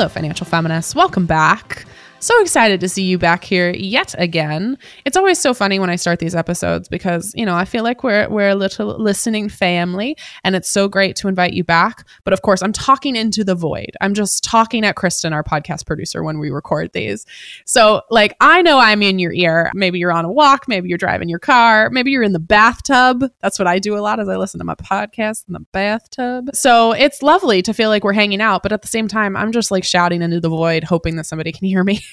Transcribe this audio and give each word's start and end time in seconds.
Hello, 0.00 0.08
financial 0.08 0.46
feminists. 0.46 0.94
Welcome 0.94 1.26
back. 1.26 1.84
So 2.22 2.38
excited 2.42 2.80
to 2.80 2.88
see 2.90 3.04
you 3.04 3.16
back 3.16 3.44
here 3.44 3.70
yet 3.70 4.14
again. 4.18 4.76
It's 5.06 5.16
always 5.16 5.38
so 5.38 5.54
funny 5.54 5.78
when 5.78 5.88
I 5.88 5.96
start 5.96 6.18
these 6.18 6.34
episodes 6.34 6.86
because, 6.86 7.32
you 7.34 7.46
know, 7.46 7.54
I 7.54 7.64
feel 7.64 7.82
like 7.82 8.04
we're 8.04 8.28
we're 8.28 8.50
a 8.50 8.54
little 8.54 8.98
listening 8.98 9.48
family 9.48 10.18
and 10.44 10.54
it's 10.54 10.68
so 10.68 10.86
great 10.86 11.16
to 11.16 11.28
invite 11.28 11.54
you 11.54 11.64
back. 11.64 12.06
But 12.24 12.34
of 12.34 12.42
course, 12.42 12.62
I'm 12.62 12.74
talking 12.74 13.16
into 13.16 13.42
the 13.42 13.54
void. 13.54 13.92
I'm 14.02 14.12
just 14.12 14.44
talking 14.44 14.84
at 14.84 14.96
Kristen, 14.96 15.32
our 15.32 15.42
podcast 15.42 15.86
producer, 15.86 16.22
when 16.22 16.38
we 16.38 16.50
record 16.50 16.90
these. 16.92 17.24
So, 17.64 18.02
like, 18.10 18.36
I 18.38 18.60
know 18.60 18.78
I'm 18.78 19.02
in 19.02 19.18
your 19.18 19.32
ear. 19.32 19.70
Maybe 19.72 19.98
you're 19.98 20.12
on 20.12 20.26
a 20.26 20.32
walk, 20.32 20.68
maybe 20.68 20.90
you're 20.90 20.98
driving 20.98 21.30
your 21.30 21.38
car, 21.38 21.88
maybe 21.88 22.10
you're 22.10 22.22
in 22.22 22.34
the 22.34 22.38
bathtub. 22.38 23.24
That's 23.40 23.58
what 23.58 23.66
I 23.66 23.78
do 23.78 23.96
a 23.96 24.00
lot 24.00 24.20
as 24.20 24.28
I 24.28 24.36
listen 24.36 24.58
to 24.58 24.64
my 24.64 24.74
podcast 24.74 25.48
in 25.48 25.54
the 25.54 25.64
bathtub. 25.72 26.50
So, 26.52 26.92
it's 26.92 27.22
lovely 27.22 27.62
to 27.62 27.72
feel 27.72 27.88
like 27.88 28.04
we're 28.04 28.12
hanging 28.12 28.42
out, 28.42 28.62
but 28.62 28.72
at 28.72 28.82
the 28.82 28.88
same 28.88 29.08
time, 29.08 29.38
I'm 29.38 29.52
just 29.52 29.70
like 29.70 29.84
shouting 29.84 30.20
into 30.20 30.38
the 30.38 30.50
void 30.50 30.84
hoping 30.84 31.16
that 31.16 31.24
somebody 31.24 31.50
can 31.50 31.66
hear 31.66 31.82
me. 31.82 32.04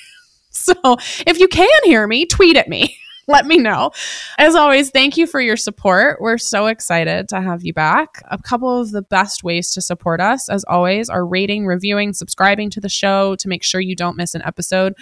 So 0.57 0.97
if 1.27 1.39
you 1.39 1.47
can 1.47 1.69
hear 1.83 2.07
me, 2.07 2.25
tweet 2.25 2.57
at 2.57 2.67
me. 2.67 2.97
Let 3.29 3.45
me 3.45 3.57
know. 3.57 3.91
As 4.37 4.55
always, 4.55 4.89
thank 4.89 5.17
you 5.17 5.27
for 5.27 5.41
your 5.41 5.57
support. 5.57 6.21
We're 6.21 6.37
so 6.37 6.67
excited 6.67 7.27
to 7.27 7.41
have 7.41 7.61
you 7.61 7.73
back. 7.73 8.23
A 8.31 8.37
couple 8.37 8.79
of 8.79 8.91
the 8.91 9.01
best 9.01 9.43
ways 9.43 9.73
to 9.73 9.81
support 9.81 10.21
us, 10.21 10.47
as 10.47 10.63
always, 10.63 11.09
are 11.09 11.25
rating, 11.25 11.65
reviewing, 11.65 12.13
subscribing 12.13 12.69
to 12.69 12.79
the 12.79 12.87
show 12.87 13.35
to 13.35 13.49
make 13.49 13.63
sure 13.63 13.81
you 13.81 13.97
don't 13.97 14.15
miss 14.15 14.33
an 14.33 14.43
episode. 14.43 14.93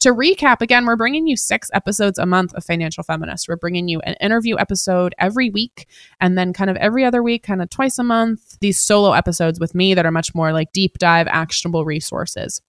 To 0.00 0.14
recap, 0.14 0.62
again, 0.62 0.86
we're 0.86 0.96
bringing 0.96 1.26
you 1.26 1.36
six 1.36 1.68
episodes 1.74 2.18
a 2.18 2.24
month 2.24 2.54
of 2.54 2.64
Financial 2.64 3.04
Feminist. 3.04 3.48
We're 3.48 3.56
bringing 3.56 3.86
you 3.88 4.00
an 4.00 4.14
interview 4.18 4.56
episode 4.58 5.14
every 5.18 5.50
week, 5.50 5.86
and 6.22 6.38
then 6.38 6.54
kind 6.54 6.70
of 6.70 6.76
every 6.78 7.04
other 7.04 7.22
week, 7.22 7.42
kind 7.42 7.60
of 7.60 7.68
twice 7.68 7.98
a 7.98 8.04
month, 8.04 8.58
these 8.60 8.80
solo 8.80 9.12
episodes 9.12 9.60
with 9.60 9.74
me 9.74 9.92
that 9.92 10.06
are 10.06 10.10
much 10.10 10.34
more 10.34 10.54
like 10.54 10.72
deep 10.72 10.96
dive, 10.96 11.26
actionable 11.28 11.84
resources. 11.84 12.62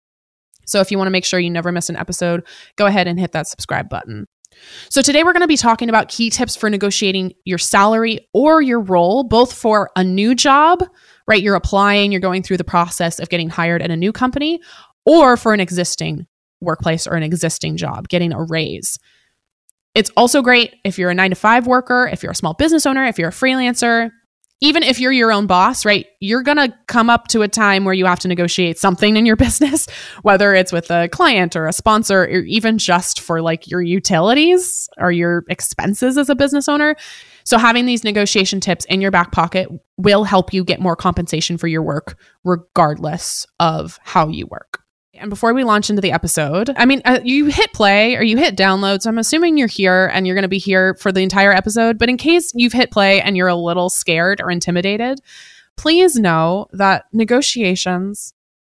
So 0.65 0.81
if 0.81 0.91
you 0.91 0.97
want 0.97 1.07
to 1.07 1.11
make 1.11 1.25
sure 1.25 1.39
you 1.39 1.49
never 1.49 1.71
miss 1.71 1.89
an 1.89 1.95
episode, 1.95 2.45
go 2.75 2.85
ahead 2.85 3.07
and 3.07 3.19
hit 3.19 3.31
that 3.31 3.47
subscribe 3.47 3.89
button. 3.89 4.27
So 4.89 5.01
today 5.01 5.23
we're 5.23 5.33
going 5.33 5.41
to 5.41 5.47
be 5.47 5.57
talking 5.57 5.89
about 5.89 6.09
key 6.09 6.29
tips 6.29 6.55
for 6.55 6.69
negotiating 6.69 7.33
your 7.43 7.57
salary 7.57 8.19
or 8.33 8.61
your 8.61 8.79
role, 8.79 9.23
both 9.23 9.53
for 9.53 9.89
a 9.95 10.03
new 10.03 10.33
job, 10.33 10.83
right? 11.27 11.41
You're 11.41 11.55
applying, 11.55 12.11
you're 12.11 12.21
going 12.21 12.43
through 12.43 12.57
the 12.57 12.63
process 12.63 13.19
of 13.19 13.29
getting 13.29 13.49
hired 13.49 13.81
at 13.81 13.91
a 13.91 13.97
new 13.97 14.11
company, 14.11 14.61
or 15.05 15.37
for 15.37 15.53
an 15.53 15.59
existing 15.59 16.25
workplace 16.61 17.05
or 17.05 17.15
an 17.15 17.23
existing 17.23 17.77
job, 17.77 18.07
getting 18.07 18.31
a 18.31 18.43
raise. 18.43 18.97
It's 19.93 20.09
also 20.17 20.41
great 20.41 20.75
if 20.83 20.97
you're 20.97 21.09
a 21.09 21.15
nine 21.15 21.29
to 21.29 21.35
five 21.35 21.67
worker, 21.67 22.09
if 22.11 22.23
you're 22.23 22.31
a 22.31 22.35
small 22.35 22.53
business 22.53 22.85
owner, 22.85 23.05
if 23.05 23.19
you're 23.19 23.29
a 23.29 23.33
freelancer, 23.33 24.11
even 24.61 24.83
if 24.83 24.99
you're 24.99 25.11
your 25.11 25.31
own 25.31 25.47
boss, 25.47 25.85
right, 25.85 26.07
you're 26.19 26.43
going 26.43 26.57
to 26.57 26.73
come 26.87 27.09
up 27.09 27.27
to 27.27 27.41
a 27.41 27.47
time 27.47 27.83
where 27.83 27.93
you 27.93 28.05
have 28.05 28.19
to 28.19 28.27
negotiate 28.27 28.79
something 28.79 29.17
in 29.17 29.25
your 29.25 29.35
business, 29.45 29.87
whether 30.21 30.53
it's 30.53 30.71
with 30.71 30.89
a 30.89 31.09
client 31.09 31.55
or 31.55 31.67
a 31.67 31.73
sponsor, 31.73 32.23
or 32.23 32.39
even 32.39 32.77
just 32.77 33.19
for 33.19 33.41
like 33.41 33.67
your 33.67 33.81
utilities 33.81 34.89
or 34.97 35.11
your 35.11 35.43
expenses 35.49 36.17
as 36.17 36.29
a 36.29 36.35
business 36.35 36.69
owner. 36.69 36.95
So, 37.43 37.57
having 37.59 37.85
these 37.85 38.03
negotiation 38.03 38.59
tips 38.59 38.85
in 38.85 39.01
your 39.01 39.11
back 39.11 39.31
pocket 39.31 39.69
will 39.97 40.23
help 40.23 40.51
you 40.51 40.63
get 40.63 40.79
more 40.79 40.95
compensation 40.95 41.57
for 41.57 41.67
your 41.67 41.83
work, 41.83 42.17
regardless 42.43 43.45
of 43.59 43.99
how 44.03 44.29
you 44.29 44.47
work. 44.47 44.84
And 45.17 45.29
before 45.29 45.53
we 45.53 45.63
launch 45.63 45.89
into 45.89 46.01
the 46.01 46.11
episode, 46.11 46.73
I 46.75 46.85
mean, 46.85 47.01
uh, 47.05 47.19
you 47.23 47.45
hit 47.45 47.73
play 47.73 48.15
or 48.15 48.23
you 48.23 48.37
hit 48.37 48.57
download. 48.57 49.01
So 49.01 49.09
I'm 49.09 49.17
assuming 49.17 49.57
you're 49.57 49.67
here 49.67 50.09
and 50.13 50.27
you're 50.27 50.35
going 50.35 50.43
to 50.43 50.49
be 50.49 50.57
here 50.57 50.95
for 50.95 51.11
the 51.11 51.21
entire 51.21 51.51
episode. 51.51 51.97
But 51.97 52.09
in 52.09 52.17
case 52.17 52.51
you've 52.53 52.73
hit 52.73 52.91
play 52.91 53.21
and 53.21 53.37
you're 53.37 53.47
a 53.47 53.55
little 53.55 53.89
scared 53.89 54.41
or 54.41 54.51
intimidated, 54.51 55.19
please 55.77 56.15
know 56.17 56.67
that 56.73 57.05
negotiations, 57.13 58.33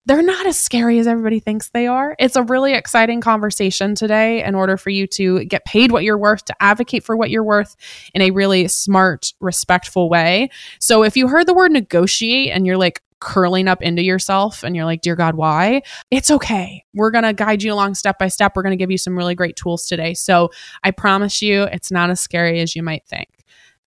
they're 0.04 0.22
not 0.22 0.46
as 0.46 0.56
scary 0.56 0.98
as 0.98 1.06
everybody 1.06 1.40
thinks 1.40 1.70
they 1.70 1.86
are. 1.86 2.14
It's 2.18 2.36
a 2.36 2.42
really 2.44 2.74
exciting 2.74 3.20
conversation 3.20 3.94
today 3.94 4.44
in 4.44 4.54
order 4.54 4.76
for 4.76 4.90
you 4.90 5.06
to 5.08 5.44
get 5.46 5.64
paid 5.64 5.90
what 5.90 6.04
you're 6.04 6.18
worth, 6.18 6.44
to 6.44 6.54
advocate 6.60 7.02
for 7.02 7.16
what 7.16 7.30
you're 7.30 7.42
worth 7.42 7.74
in 8.14 8.22
a 8.22 8.30
really 8.30 8.68
smart, 8.68 9.32
respectful 9.40 10.08
way. 10.08 10.50
So 10.78 11.02
if 11.02 11.16
you 11.16 11.26
heard 11.28 11.48
the 11.48 11.54
word 11.54 11.72
negotiate 11.72 12.50
and 12.50 12.66
you're 12.66 12.76
like, 12.76 13.02
curling 13.20 13.68
up 13.68 13.82
into 13.82 14.02
yourself 14.02 14.62
and 14.62 14.76
you're 14.76 14.84
like, 14.84 15.00
Dear 15.00 15.16
God, 15.16 15.34
why? 15.34 15.82
It's 16.10 16.30
okay. 16.30 16.84
We're 16.94 17.10
going 17.10 17.24
to 17.24 17.32
guide 17.32 17.62
you 17.62 17.72
along 17.72 17.94
step 17.94 18.18
by 18.18 18.28
step. 18.28 18.52
We're 18.54 18.62
going 18.62 18.76
to 18.76 18.82
give 18.82 18.90
you 18.90 18.98
some 18.98 19.16
really 19.16 19.34
great 19.34 19.56
tools 19.56 19.86
today. 19.86 20.14
So 20.14 20.50
I 20.84 20.90
promise 20.90 21.42
you, 21.42 21.64
it's 21.64 21.90
not 21.90 22.10
as 22.10 22.20
scary 22.20 22.60
as 22.60 22.76
you 22.76 22.82
might 22.82 23.06
think. 23.06 23.28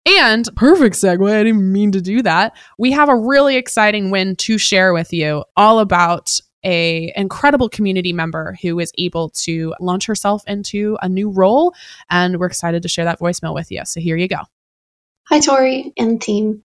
And 0.05 0.47
perfect 0.55 0.95
segue, 0.95 1.31
I 1.31 1.43
didn't 1.43 1.71
mean 1.71 1.91
to 1.91 2.01
do 2.01 2.21
that. 2.23 2.55
We 2.77 2.91
have 2.91 3.09
a 3.09 3.15
really 3.15 3.57
exciting 3.57 4.11
win 4.11 4.35
to 4.37 4.57
share 4.57 4.93
with 4.93 5.13
you 5.13 5.43
all 5.55 5.79
about 5.79 6.39
a 6.63 7.13
incredible 7.15 7.69
community 7.69 8.11
member 8.11 8.57
who 8.61 8.79
is 8.79 8.91
able 8.97 9.29
to 9.29 9.73
launch 9.79 10.05
herself 10.05 10.43
into 10.47 10.97
a 11.01 11.07
new 11.07 11.29
role 11.29 11.73
and 12.09 12.37
we're 12.37 12.47
excited 12.47 12.81
to 12.83 12.89
share 12.89 13.05
that 13.05 13.19
voicemail 13.19 13.53
with 13.53 13.71
you. 13.71 13.81
So 13.85 13.99
here 13.99 14.17
you 14.17 14.27
go. 14.27 14.39
Hi 15.27 15.39
Tori 15.39 15.93
and 15.97 16.21
team. 16.21 16.63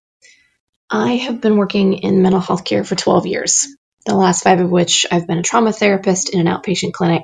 I 0.89 1.15
have 1.15 1.41
been 1.41 1.57
working 1.57 1.93
in 1.93 2.21
mental 2.21 2.39
health 2.39 2.63
care 2.63 2.83
for 2.83 2.95
12 2.95 3.25
years, 3.25 3.67
the 4.05 4.15
last 4.15 4.43
five 4.43 4.59
of 4.59 4.69
which 4.69 5.05
I've 5.11 5.25
been 5.25 5.39
a 5.39 5.43
trauma 5.43 5.73
therapist 5.73 6.29
in 6.29 6.39
an 6.39 6.53
outpatient 6.53 6.93
clinic, 6.93 7.23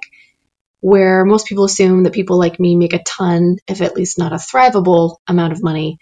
where 0.79 1.25
most 1.25 1.45
people 1.45 1.65
assume 1.65 2.03
that 2.03 2.13
people 2.13 2.39
like 2.39 2.59
me 2.59 2.75
make 2.75 2.93
a 2.93 3.03
ton, 3.03 3.57
if 3.67 3.81
at 3.81 3.95
least 3.95 4.17
not 4.17 4.33
a 4.33 4.37
thrivable 4.37 5.17
amount 5.27 5.53
of 5.53 5.61
money. 5.61 5.99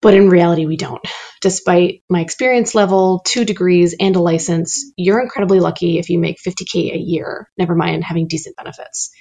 But 0.00 0.14
in 0.14 0.28
reality, 0.28 0.66
we 0.66 0.76
don't. 0.76 1.02
Despite 1.40 2.02
my 2.10 2.20
experience 2.20 2.74
level, 2.74 3.20
two 3.24 3.44
degrees, 3.44 3.94
and 3.98 4.16
a 4.16 4.20
license, 4.20 4.92
you're 4.96 5.22
incredibly 5.22 5.60
lucky 5.60 6.00
if 6.00 6.10
you 6.10 6.18
make 6.18 6.38
50K 6.44 6.92
a 6.92 6.98
year, 6.98 7.48
never 7.56 7.76
mind 7.76 8.02
having 8.02 8.26
decent 8.26 8.56
benefits. 8.56 9.12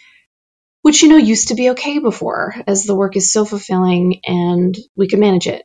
Which, 0.82 1.04
you 1.04 1.10
know, 1.10 1.18
used 1.18 1.50
to 1.50 1.56
be 1.56 1.70
okay 1.72 2.00
before, 2.00 2.56
as 2.66 2.86
the 2.86 2.96
work 2.96 3.16
is 3.16 3.32
so 3.32 3.46
fulfilling 3.46 4.22
and 4.26 4.76
we 4.96 5.08
can 5.08 5.20
manage 5.20 5.46
it. 5.46 5.64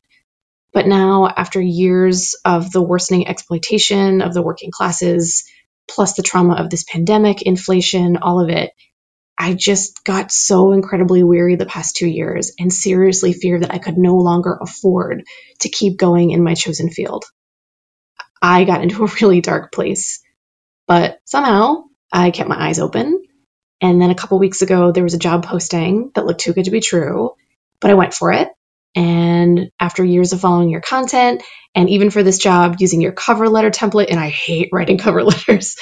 But 0.77 0.87
now, 0.87 1.27
after 1.27 1.59
years 1.59 2.35
of 2.45 2.71
the 2.71 2.83
worsening 2.83 3.27
exploitation 3.27 4.21
of 4.21 4.35
the 4.35 4.43
working 4.43 4.71
classes, 4.71 5.47
plus 5.89 6.13
the 6.13 6.23
trauma 6.23 6.57
of 6.57 6.69
this 6.69 6.85
pandemic, 6.85 7.41
inflation, 7.41 8.19
all 8.19 8.43
of 8.43 8.51
it, 8.51 8.73
I 9.39 9.55
just 9.55 10.05
got 10.05 10.31
so 10.31 10.73
incredibly 10.73 11.23
weary 11.23 11.57
the 11.57 11.65
past 11.65 11.97
two 11.97 12.07
years 12.07 12.53
and 12.59 12.71
seriously 12.71 13.33
feared 13.33 13.63
that 13.63 13.73
I 13.73 13.79
could 13.79 13.97
no 13.97 14.17
longer 14.17 14.59
afford 14.61 15.25
to 15.61 15.71
keep 15.71 15.97
going 15.97 16.33
in 16.33 16.45
my 16.45 16.53
chosen 16.53 16.91
field. 16.91 17.25
I 18.43 18.65
got 18.65 18.83
into 18.83 19.03
a 19.03 19.09
really 19.23 19.41
dark 19.41 19.73
place, 19.73 20.23
but 20.87 21.21
somehow 21.25 21.85
I 22.13 22.31
kept 22.31 22.51
my 22.51 22.69
eyes 22.69 22.81
open. 22.81 23.23
And 23.81 23.99
then 23.99 24.11
a 24.11 24.15
couple 24.15 24.39
weeks 24.39 24.61
ago, 24.61 24.93
there 24.93 25.05
was 25.05 25.15
a 25.15 25.19
job 25.19 25.47
posting 25.47 26.11
that 26.15 26.27
looked 26.27 26.43
too 26.43 26.53
good 26.53 26.67
to 26.67 26.71
be 26.71 26.81
true, 26.81 27.31
but 27.81 27.91
I 27.91 27.95
went 27.95 28.13
for 28.13 28.31
it. 28.31 28.51
And 28.95 29.71
after 29.81 30.05
years 30.05 30.33
of 30.33 30.41
following 30.41 30.71
your 30.71 30.81
content, 30.81 31.43
and 31.75 31.91
even 31.91 32.11
for 32.11 32.23
this 32.23 32.39
job, 32.39 32.77
using 32.79 33.01
your 33.01 33.13
cover 33.13 33.49
letter 33.49 33.71
template, 33.71 34.11
and 34.11 34.21
I 34.21 34.29
hate 34.29 34.71
writing 34.73 34.99
cover 35.01 35.23
letters, 35.23 35.77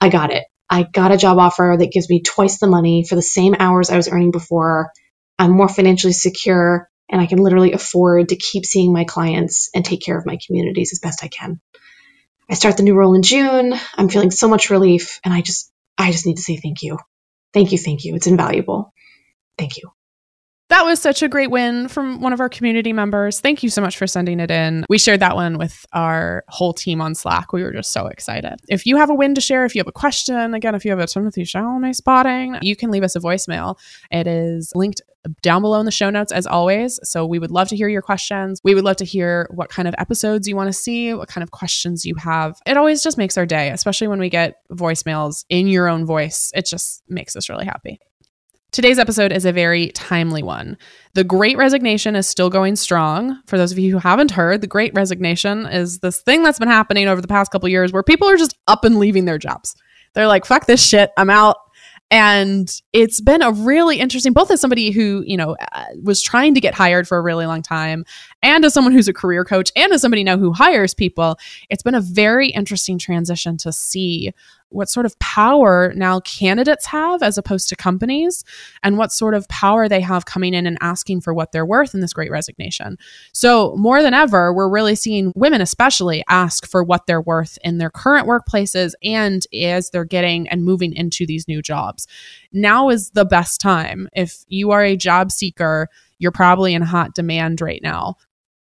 I 0.00 0.10
got 0.10 0.32
it. 0.32 0.44
I 0.70 0.84
got 0.84 1.12
a 1.12 1.18
job 1.18 1.38
offer 1.38 1.76
that 1.78 1.92
gives 1.92 2.10
me 2.10 2.22
twice 2.22 2.58
the 2.58 2.68
money 2.68 3.04
for 3.08 3.16
the 3.16 3.22
same 3.22 3.56
hours 3.58 3.90
I 3.90 3.96
was 3.96 4.08
earning 4.08 4.32
before. 4.32 4.90
I'm 5.38 5.52
more 5.52 5.68
financially 5.68 6.12
secure, 6.14 6.88
and 7.10 7.20
I 7.20 7.26
can 7.26 7.38
literally 7.38 7.72
afford 7.72 8.30
to 8.30 8.36
keep 8.36 8.66
seeing 8.66 8.92
my 8.92 9.04
clients 9.04 9.70
and 9.74 9.84
take 9.84 10.02
care 10.02 10.18
of 10.18 10.26
my 10.26 10.38
communities 10.46 10.92
as 10.92 11.00
best 11.00 11.24
I 11.24 11.28
can. 11.28 11.60
I 12.50 12.54
start 12.54 12.76
the 12.76 12.82
new 12.84 12.94
role 12.94 13.14
in 13.14 13.22
June. 13.22 13.74
I'm 13.96 14.08
feeling 14.08 14.30
so 14.30 14.48
much 14.48 14.70
relief, 14.70 15.20
and 15.24 15.34
I 15.34 15.42
just, 15.42 15.72
I 15.98 16.12
just 16.12 16.26
need 16.26 16.36
to 16.36 16.42
say 16.42 16.56
thank 16.56 16.82
you. 16.82 16.98
Thank 17.54 17.72
you, 17.72 17.78
thank 17.78 18.04
you. 18.04 18.14
It's 18.16 18.26
invaluable. 18.28 18.92
Thank 19.58 19.78
you. 19.78 19.90
That 20.70 20.84
was 20.84 21.00
such 21.00 21.22
a 21.22 21.28
great 21.28 21.50
win 21.50 21.88
from 21.88 22.20
one 22.20 22.32
of 22.32 22.40
our 22.40 22.48
community 22.48 22.92
members. 22.92 23.38
Thank 23.38 23.62
you 23.62 23.68
so 23.68 23.82
much 23.82 23.98
for 23.98 24.06
sending 24.06 24.40
it 24.40 24.50
in. 24.50 24.84
We 24.88 24.98
shared 24.98 25.20
that 25.20 25.36
one 25.36 25.58
with 25.58 25.84
our 25.92 26.42
whole 26.48 26.72
team 26.72 27.00
on 27.02 27.14
Slack. 27.14 27.52
We 27.52 27.62
were 27.62 27.72
just 27.72 27.92
so 27.92 28.06
excited. 28.06 28.56
If 28.68 28.86
you 28.86 28.96
have 28.96 29.10
a 29.10 29.14
win 29.14 29.34
to 29.34 29.40
share, 29.42 29.64
if 29.66 29.74
you 29.74 29.80
have 29.80 29.88
a 29.88 29.92
question, 29.92 30.54
again, 30.54 30.74
if 30.74 30.84
you 30.84 30.90
have 30.90 31.00
a 31.00 31.06
Timothy 31.06 31.42
Chalamet 31.42 31.94
spotting, 31.96 32.56
you 32.62 32.76
can 32.76 32.90
leave 32.90 33.02
us 33.02 33.14
a 33.14 33.20
voicemail. 33.20 33.78
It 34.10 34.26
is 34.26 34.72
linked 34.74 35.02
down 35.42 35.62
below 35.62 35.80
in 35.80 35.86
the 35.86 35.92
show 35.92 36.10
notes 36.10 36.32
as 36.32 36.46
always. 36.46 36.98
So 37.02 37.26
we 37.26 37.38
would 37.38 37.50
love 37.50 37.68
to 37.68 37.76
hear 37.76 37.88
your 37.88 38.02
questions. 38.02 38.60
We 38.64 38.74
would 38.74 38.84
love 38.84 38.96
to 38.96 39.04
hear 39.04 39.48
what 39.50 39.68
kind 39.68 39.86
of 39.86 39.94
episodes 39.98 40.48
you 40.48 40.56
want 40.56 40.68
to 40.68 40.72
see, 40.72 41.12
what 41.14 41.28
kind 41.28 41.42
of 41.42 41.50
questions 41.50 42.04
you 42.04 42.14
have. 42.16 42.58
It 42.66 42.76
always 42.76 43.02
just 43.02 43.18
makes 43.18 43.36
our 43.36 43.46
day, 43.46 43.70
especially 43.70 44.08
when 44.08 44.18
we 44.18 44.30
get 44.30 44.56
voicemails 44.72 45.44
in 45.48 45.66
your 45.66 45.88
own 45.88 46.06
voice. 46.06 46.50
It 46.54 46.66
just 46.66 47.02
makes 47.08 47.36
us 47.36 47.48
really 47.48 47.66
happy. 47.66 48.00
Today's 48.74 48.98
episode 48.98 49.30
is 49.30 49.44
a 49.44 49.52
very 49.52 49.90
timely 49.90 50.42
one. 50.42 50.76
The 51.12 51.22
Great 51.22 51.56
Resignation 51.56 52.16
is 52.16 52.26
still 52.26 52.50
going 52.50 52.74
strong. 52.74 53.40
For 53.46 53.56
those 53.56 53.70
of 53.70 53.78
you 53.78 53.92
who 53.92 53.98
haven't 53.98 54.32
heard, 54.32 54.62
the 54.62 54.66
Great 54.66 54.92
Resignation 54.94 55.66
is 55.66 56.00
this 56.00 56.20
thing 56.22 56.42
that's 56.42 56.58
been 56.58 56.66
happening 56.66 57.06
over 57.06 57.20
the 57.20 57.28
past 57.28 57.52
couple 57.52 57.68
years 57.68 57.92
where 57.92 58.02
people 58.02 58.28
are 58.28 58.36
just 58.36 58.58
up 58.66 58.84
and 58.84 58.98
leaving 58.98 59.26
their 59.26 59.38
jobs. 59.38 59.76
They're 60.14 60.26
like, 60.26 60.44
fuck 60.44 60.66
this 60.66 60.84
shit, 60.84 61.12
I'm 61.16 61.30
out. 61.30 61.56
And 62.10 62.68
it's 62.92 63.20
been 63.20 63.42
a 63.42 63.52
really 63.52 64.00
interesting, 64.00 64.32
both 64.32 64.50
as 64.50 64.60
somebody 64.60 64.90
who, 64.90 65.22
you 65.24 65.36
know, 65.36 65.56
uh, 65.72 65.84
was 66.02 66.20
trying 66.20 66.54
to 66.54 66.60
get 66.60 66.74
hired 66.74 67.06
for 67.06 67.16
a 67.16 67.22
really 67.22 67.46
long 67.46 67.62
time, 67.62 68.04
and 68.42 68.64
as 68.64 68.74
someone 68.74 68.92
who's 68.92 69.08
a 69.08 69.12
career 69.12 69.44
coach, 69.44 69.70
and 69.74 69.92
as 69.92 70.02
somebody 70.02 70.22
now 70.22 70.36
who 70.36 70.52
hires 70.52 70.94
people, 70.94 71.38
it's 71.70 71.82
been 71.82 71.94
a 71.94 72.00
very 72.00 72.50
interesting 72.50 72.98
transition 72.98 73.56
to 73.58 73.72
see 73.72 74.32
what 74.74 74.90
sort 74.90 75.06
of 75.06 75.18
power 75.18 75.92
now 75.94 76.20
candidates 76.20 76.86
have 76.86 77.22
as 77.22 77.38
opposed 77.38 77.68
to 77.68 77.76
companies 77.76 78.44
and 78.82 78.98
what 78.98 79.12
sort 79.12 79.34
of 79.34 79.48
power 79.48 79.88
they 79.88 80.00
have 80.00 80.26
coming 80.26 80.54
in 80.54 80.66
and 80.66 80.78
asking 80.80 81.20
for 81.20 81.32
what 81.32 81.52
they're 81.52 81.66
worth 81.66 81.94
in 81.94 82.00
this 82.00 82.12
great 82.12 82.30
resignation. 82.30 82.98
So, 83.32 83.74
more 83.76 84.02
than 84.02 84.14
ever, 84.14 84.52
we're 84.52 84.68
really 84.68 84.94
seeing 84.94 85.32
women 85.34 85.60
especially 85.60 86.24
ask 86.28 86.66
for 86.66 86.82
what 86.82 87.06
they're 87.06 87.20
worth 87.20 87.58
in 87.62 87.78
their 87.78 87.90
current 87.90 88.26
workplaces 88.26 88.92
and 89.02 89.46
as 89.54 89.90
they're 89.90 90.04
getting 90.04 90.48
and 90.48 90.64
moving 90.64 90.92
into 90.94 91.26
these 91.26 91.48
new 91.48 91.62
jobs. 91.62 92.06
Now 92.52 92.88
is 92.90 93.10
the 93.10 93.24
best 93.24 93.60
time. 93.60 94.08
If 94.14 94.44
you 94.48 94.70
are 94.70 94.82
a 94.82 94.96
job 94.96 95.32
seeker, 95.32 95.88
you're 96.18 96.32
probably 96.32 96.74
in 96.74 96.82
hot 96.82 97.14
demand 97.14 97.60
right 97.60 97.82
now. 97.82 98.16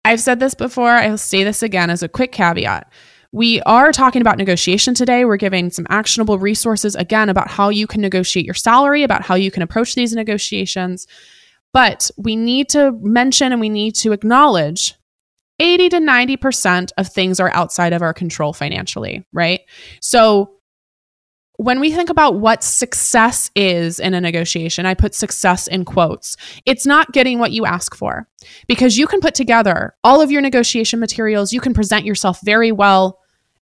I've 0.05 0.21
said 0.21 0.39
this 0.39 0.53
before, 0.53 0.91
I'll 0.91 1.17
say 1.17 1.43
this 1.43 1.61
again 1.61 1.89
as 1.89 2.01
a 2.01 2.07
quick 2.07 2.31
caveat. 2.31 2.91
We 3.31 3.61
are 3.61 3.91
talking 3.91 4.21
about 4.21 4.37
negotiation 4.37 4.93
today. 4.93 5.25
We're 5.25 5.37
giving 5.37 5.69
some 5.69 5.87
actionable 5.89 6.39
resources 6.39 6.95
again 6.95 7.29
about 7.29 7.49
how 7.49 7.69
you 7.69 7.87
can 7.87 8.01
negotiate 8.01 8.45
your 8.45 8.55
salary, 8.55 9.03
about 9.03 9.21
how 9.21 9.35
you 9.35 9.51
can 9.51 9.63
approach 9.63 9.95
these 9.95 10.13
negotiations. 10.13 11.07
But 11.73 12.09
we 12.17 12.35
need 12.35 12.69
to 12.69 12.93
mention 13.01 13.51
and 13.51 13.61
we 13.61 13.69
need 13.69 13.95
to 13.95 14.11
acknowledge 14.11 14.95
80 15.59 15.89
to 15.89 15.97
90% 15.97 16.91
of 16.97 17.07
things 17.07 17.39
are 17.39 17.51
outside 17.53 17.93
of 17.93 18.01
our 18.01 18.13
control 18.13 18.53
financially, 18.53 19.25
right? 19.33 19.61
So 20.01 20.56
when 21.57 21.79
we 21.79 21.91
think 21.91 22.09
about 22.09 22.35
what 22.35 22.63
success 22.63 23.49
is 23.55 23.99
in 23.99 24.13
a 24.13 24.21
negotiation, 24.21 24.85
I 24.85 24.93
put 24.93 25.15
success 25.15 25.67
in 25.67 25.85
quotes. 25.85 26.37
It's 26.65 26.85
not 26.85 27.11
getting 27.11 27.39
what 27.39 27.51
you 27.51 27.65
ask 27.65 27.95
for 27.95 28.27
because 28.67 28.97
you 28.97 29.07
can 29.07 29.19
put 29.19 29.33
together 29.33 29.95
all 30.03 30.21
of 30.21 30.31
your 30.31 30.41
negotiation 30.41 30.99
materials, 30.99 31.51
you 31.51 31.59
can 31.59 31.73
present 31.73 32.05
yourself 32.05 32.39
very 32.43 32.71
well 32.71 33.19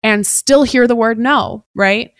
and 0.03 0.25
still 0.25 0.63
hear 0.63 0.87
the 0.87 0.95
word 0.95 1.17
no, 1.17 1.65
right? 1.75 2.11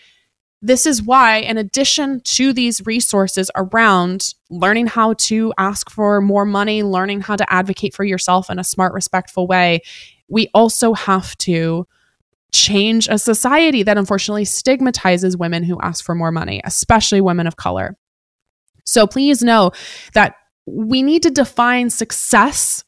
This 0.62 0.86
is 0.86 1.02
why, 1.02 1.38
in 1.38 1.58
addition 1.58 2.22
to 2.22 2.52
these 2.52 2.86
resources 2.86 3.50
around 3.56 4.34
learning 4.50 4.88
how 4.88 5.14
to 5.14 5.54
ask 5.58 5.90
for 5.90 6.20
more 6.20 6.46
money, 6.46 6.84
learning 6.84 7.22
how 7.22 7.36
to 7.36 7.54
advocate 7.54 7.94
for 7.94 8.04
yourself 8.04 8.50
in 8.50 8.60
a 8.60 8.64
smart, 8.64 8.94
respectful 8.94 9.48
way, 9.48 9.82
we 10.28 10.50
also 10.54 10.94
have 10.94 11.38
to 11.38 11.88
change 12.52 13.08
a 13.08 13.18
society 13.18 13.84
that 13.84 13.98
unfortunately 13.98 14.46
stigmatizes 14.46 15.38
women 15.38 15.64
who 15.64 15.80
ask 15.82 16.04
for 16.04 16.16
more 16.16 16.32
money, 16.32 16.62
especially 16.64 17.22
women 17.22 17.48
of 17.48 17.56
color. 17.56 17.98
So 18.86 19.06
please 19.06 19.44
know 19.44 19.72
that 20.14 20.36
we 20.66 21.04
need 21.04 21.24
to 21.24 21.30
define 21.30 21.90
success, 21.90 22.84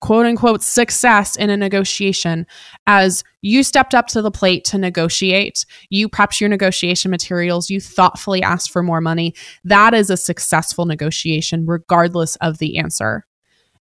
quote 0.00 0.26
unquote, 0.26 0.62
success 0.62 1.36
in 1.36 1.50
a 1.50 1.56
negotiation 1.56 2.46
as 2.86 3.24
you 3.40 3.62
stepped 3.62 3.94
up 3.94 4.06
to 4.08 4.22
the 4.22 4.30
plate 4.30 4.64
to 4.64 4.78
negotiate, 4.78 5.64
you 5.90 6.08
prepped 6.08 6.40
your 6.40 6.50
negotiation 6.50 7.10
materials, 7.10 7.70
you 7.70 7.80
thoughtfully 7.80 8.42
asked 8.42 8.70
for 8.70 8.82
more 8.82 9.00
money. 9.00 9.34
That 9.64 9.94
is 9.94 10.10
a 10.10 10.16
successful 10.16 10.86
negotiation, 10.86 11.66
regardless 11.66 12.36
of 12.36 12.58
the 12.58 12.78
answer. 12.78 13.24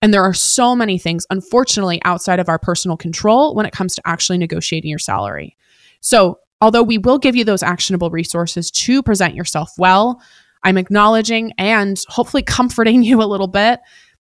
And 0.01 0.13
there 0.13 0.23
are 0.23 0.33
so 0.33 0.75
many 0.75 0.97
things, 0.97 1.25
unfortunately, 1.29 2.01
outside 2.05 2.39
of 2.39 2.49
our 2.49 2.59
personal 2.59 2.97
control 2.97 3.55
when 3.55 3.65
it 3.65 3.73
comes 3.73 3.95
to 3.95 4.01
actually 4.05 4.37
negotiating 4.37 4.89
your 4.89 4.99
salary. 4.99 5.55
So, 6.01 6.39
although 6.61 6.83
we 6.83 6.97
will 6.97 7.17
give 7.17 7.35
you 7.35 7.43
those 7.43 7.63
actionable 7.63 8.09
resources 8.09 8.71
to 8.71 9.03
present 9.03 9.35
yourself 9.35 9.71
well, 9.77 10.21
I'm 10.63 10.77
acknowledging 10.77 11.53
and 11.57 12.01
hopefully 12.07 12.43
comforting 12.43 13.03
you 13.03 13.21
a 13.21 13.25
little 13.25 13.47
bit 13.47 13.79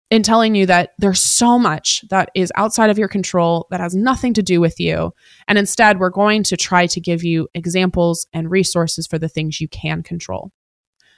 in 0.09 0.21
telling 0.21 0.53
you 0.53 0.67
that 0.67 0.91
there's 0.99 1.23
so 1.23 1.57
much 1.57 2.03
that 2.09 2.29
is 2.35 2.51
outside 2.55 2.91
of 2.91 2.99
your 2.99 3.07
control 3.07 3.65
that 3.71 3.79
has 3.79 3.95
nothing 3.95 4.33
to 4.35 4.43
do 4.43 4.61
with 4.61 4.79
you. 4.79 5.11
And 5.47 5.57
instead, 5.57 5.99
we're 5.99 6.11
going 6.11 6.43
to 6.43 6.57
try 6.57 6.85
to 6.85 7.01
give 7.01 7.23
you 7.23 7.47
examples 7.55 8.27
and 8.31 8.51
resources 8.51 9.07
for 9.07 9.17
the 9.17 9.29
things 9.29 9.59
you 9.59 9.67
can 9.67 10.03
control. 10.03 10.51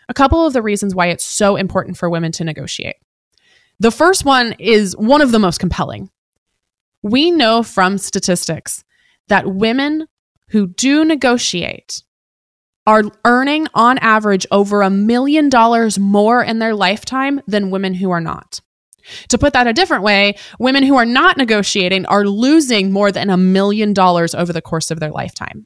A 0.08 0.14
couple 0.14 0.46
of 0.46 0.54
the 0.54 0.62
reasons 0.62 0.96
why 0.96 1.08
it's 1.08 1.26
so 1.26 1.56
important 1.56 1.98
for 1.98 2.10
women 2.10 2.32
to 2.34 2.44
negotiate. 2.44 2.96
The 3.80 3.92
first 3.92 4.26
one 4.26 4.56
is 4.60 4.96
one 4.98 5.22
of 5.22 5.32
the 5.32 5.40
most 5.40 5.60
compelling. 5.60 6.10
We 7.04 7.32
know 7.32 7.62
from 7.62 7.98
statistics 7.98 8.84
that 9.28 9.48
women 9.48 10.08
who 10.50 10.68
do 10.68 11.04
negotiate 11.04 12.04
are 12.88 13.04
earning 13.26 13.68
on 13.74 13.98
average 13.98 14.46
over 14.52 14.82
a 14.82 14.90
million 14.90 15.50
dollars 15.50 15.98
more 15.98 16.44
in 16.44 16.60
their 16.60 16.76
lifetime 16.76 17.42
than 17.48 17.72
women 17.72 17.96
who 17.96 18.12
are 18.12 18.22
not. 18.22 18.62
To 19.30 19.38
put 19.38 19.54
that 19.54 19.68
a 19.68 19.74
different 19.74 20.04
way, 20.04 20.36
women 20.60 20.84
who 20.84 20.96
are 20.96 21.06
not 21.06 21.38
negotiating 21.38 22.06
are 22.06 22.26
losing 22.26 22.92
more 22.92 23.12
than 23.12 23.30
a 23.30 23.38
million 23.38 23.94
dollars 23.94 24.34
over 24.34 24.54
the 24.54 24.62
course 24.62 24.92
of 24.92 25.00
their 25.00 25.12
lifetime. 25.12 25.66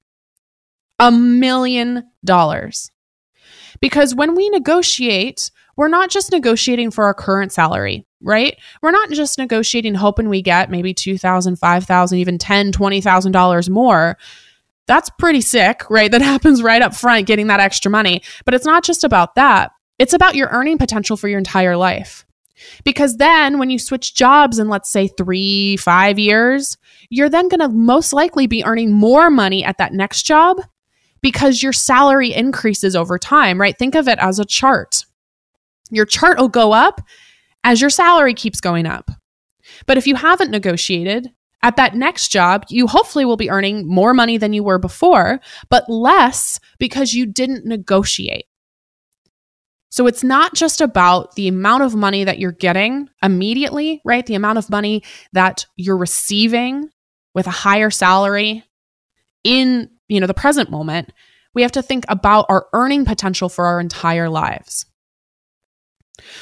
A 0.97 1.11
million 1.11 2.03
dollars. 2.25 2.91
Because 3.79 4.13
when 4.15 4.35
we 4.35 4.49
negotiate, 4.49 5.51
we're 5.79 5.87
not 5.87 6.09
just 6.09 6.33
negotiating 6.33 6.91
for 6.91 7.05
our 7.05 7.13
current 7.13 7.53
salary, 7.53 8.05
right? 8.19 8.57
We're 8.81 8.91
not 8.91 9.11
just 9.11 9.37
negotiating 9.37 9.95
hoping 9.95 10.27
we 10.27 10.41
get 10.41 10.69
maybe 10.69 10.93
2000, 10.93 11.55
5000, 11.55 12.17
even 12.17 12.37
10, 12.37 12.73
20,000 12.73 13.31
dollars 13.31 13.69
more. 13.69 14.17
That's 14.87 15.09
pretty 15.11 15.39
sick, 15.39 15.89
right? 15.89 16.11
That 16.19 16.21
happens 16.21 16.61
right 16.61 16.81
up 16.81 16.93
front 16.93 17.27
getting 17.27 17.47
that 17.47 17.61
extra 17.61 17.89
money. 17.89 18.23
But 18.43 18.55
it's 18.55 18.65
not 18.65 18.83
just 18.83 19.05
about 19.05 19.35
that. 19.35 19.71
It's 19.99 20.11
about 20.11 20.35
your 20.35 20.49
earning 20.49 20.77
potential 20.77 21.15
for 21.15 21.29
your 21.29 21.37
entire 21.37 21.77
life. 21.77 22.25
Because 22.83 23.15
then 23.15 23.57
when 23.57 23.69
you 23.69 23.79
switch 23.79 24.13
jobs 24.13 24.59
in, 24.59 24.67
let's 24.67 24.91
say, 24.91 25.07
three, 25.07 25.77
five 25.77 26.19
years, 26.19 26.77
you're 27.09 27.29
then 27.29 27.47
going 27.47 27.61
to 27.61 27.69
most 27.69 28.11
likely 28.11 28.47
be 28.47 28.65
earning 28.65 28.91
more 28.91 29.29
money 29.29 29.63
at 29.63 29.77
that 29.77 29.93
next 29.93 30.23
job 30.23 30.59
because 31.21 31.63
your 31.63 31.71
salary 31.71 32.33
increases 32.33 32.97
over 32.97 33.17
time, 33.17 33.61
right? 33.61 33.77
Think 33.77 33.95
of 33.95 34.09
it 34.09 34.19
as 34.19 34.39
a 34.39 34.45
chart. 34.45 35.05
Your 35.89 36.05
chart 36.05 36.37
will 36.39 36.49
go 36.49 36.71
up 36.71 37.01
as 37.63 37.81
your 37.81 37.89
salary 37.89 38.33
keeps 38.33 38.61
going 38.61 38.85
up. 38.85 39.11
But 39.85 39.97
if 39.97 40.07
you 40.07 40.15
haven't 40.15 40.51
negotiated, 40.51 41.31
at 41.61 41.75
that 41.75 41.95
next 41.95 42.29
job, 42.29 42.65
you 42.69 42.87
hopefully 42.87 43.25
will 43.25 43.37
be 43.37 43.49
earning 43.49 43.87
more 43.87 44.13
money 44.13 44.37
than 44.37 44.53
you 44.53 44.63
were 44.63 44.79
before, 44.79 45.39
but 45.69 45.89
less 45.89 46.59
because 46.77 47.13
you 47.13 47.25
didn't 47.25 47.65
negotiate. 47.65 48.45
So 49.89 50.07
it's 50.07 50.23
not 50.23 50.53
just 50.53 50.81
about 50.81 51.35
the 51.35 51.47
amount 51.47 51.83
of 51.83 51.95
money 51.95 52.23
that 52.23 52.39
you're 52.39 52.51
getting 52.51 53.09
immediately, 53.23 54.01
right? 54.05 54.25
The 54.25 54.35
amount 54.35 54.59
of 54.59 54.69
money 54.69 55.03
that 55.33 55.65
you're 55.75 55.97
receiving 55.97 56.89
with 57.33 57.47
a 57.47 57.51
higher 57.51 57.89
salary 57.89 58.63
in, 59.43 59.89
you 60.07 60.19
know, 60.19 60.27
the 60.27 60.33
present 60.33 60.69
moment. 60.69 61.11
We 61.55 61.63
have 61.63 61.71
to 61.73 61.81
think 61.81 62.05
about 62.07 62.45
our 62.49 62.67
earning 62.73 63.03
potential 63.03 63.49
for 63.49 63.65
our 63.65 63.79
entire 63.79 64.29
lives. 64.29 64.85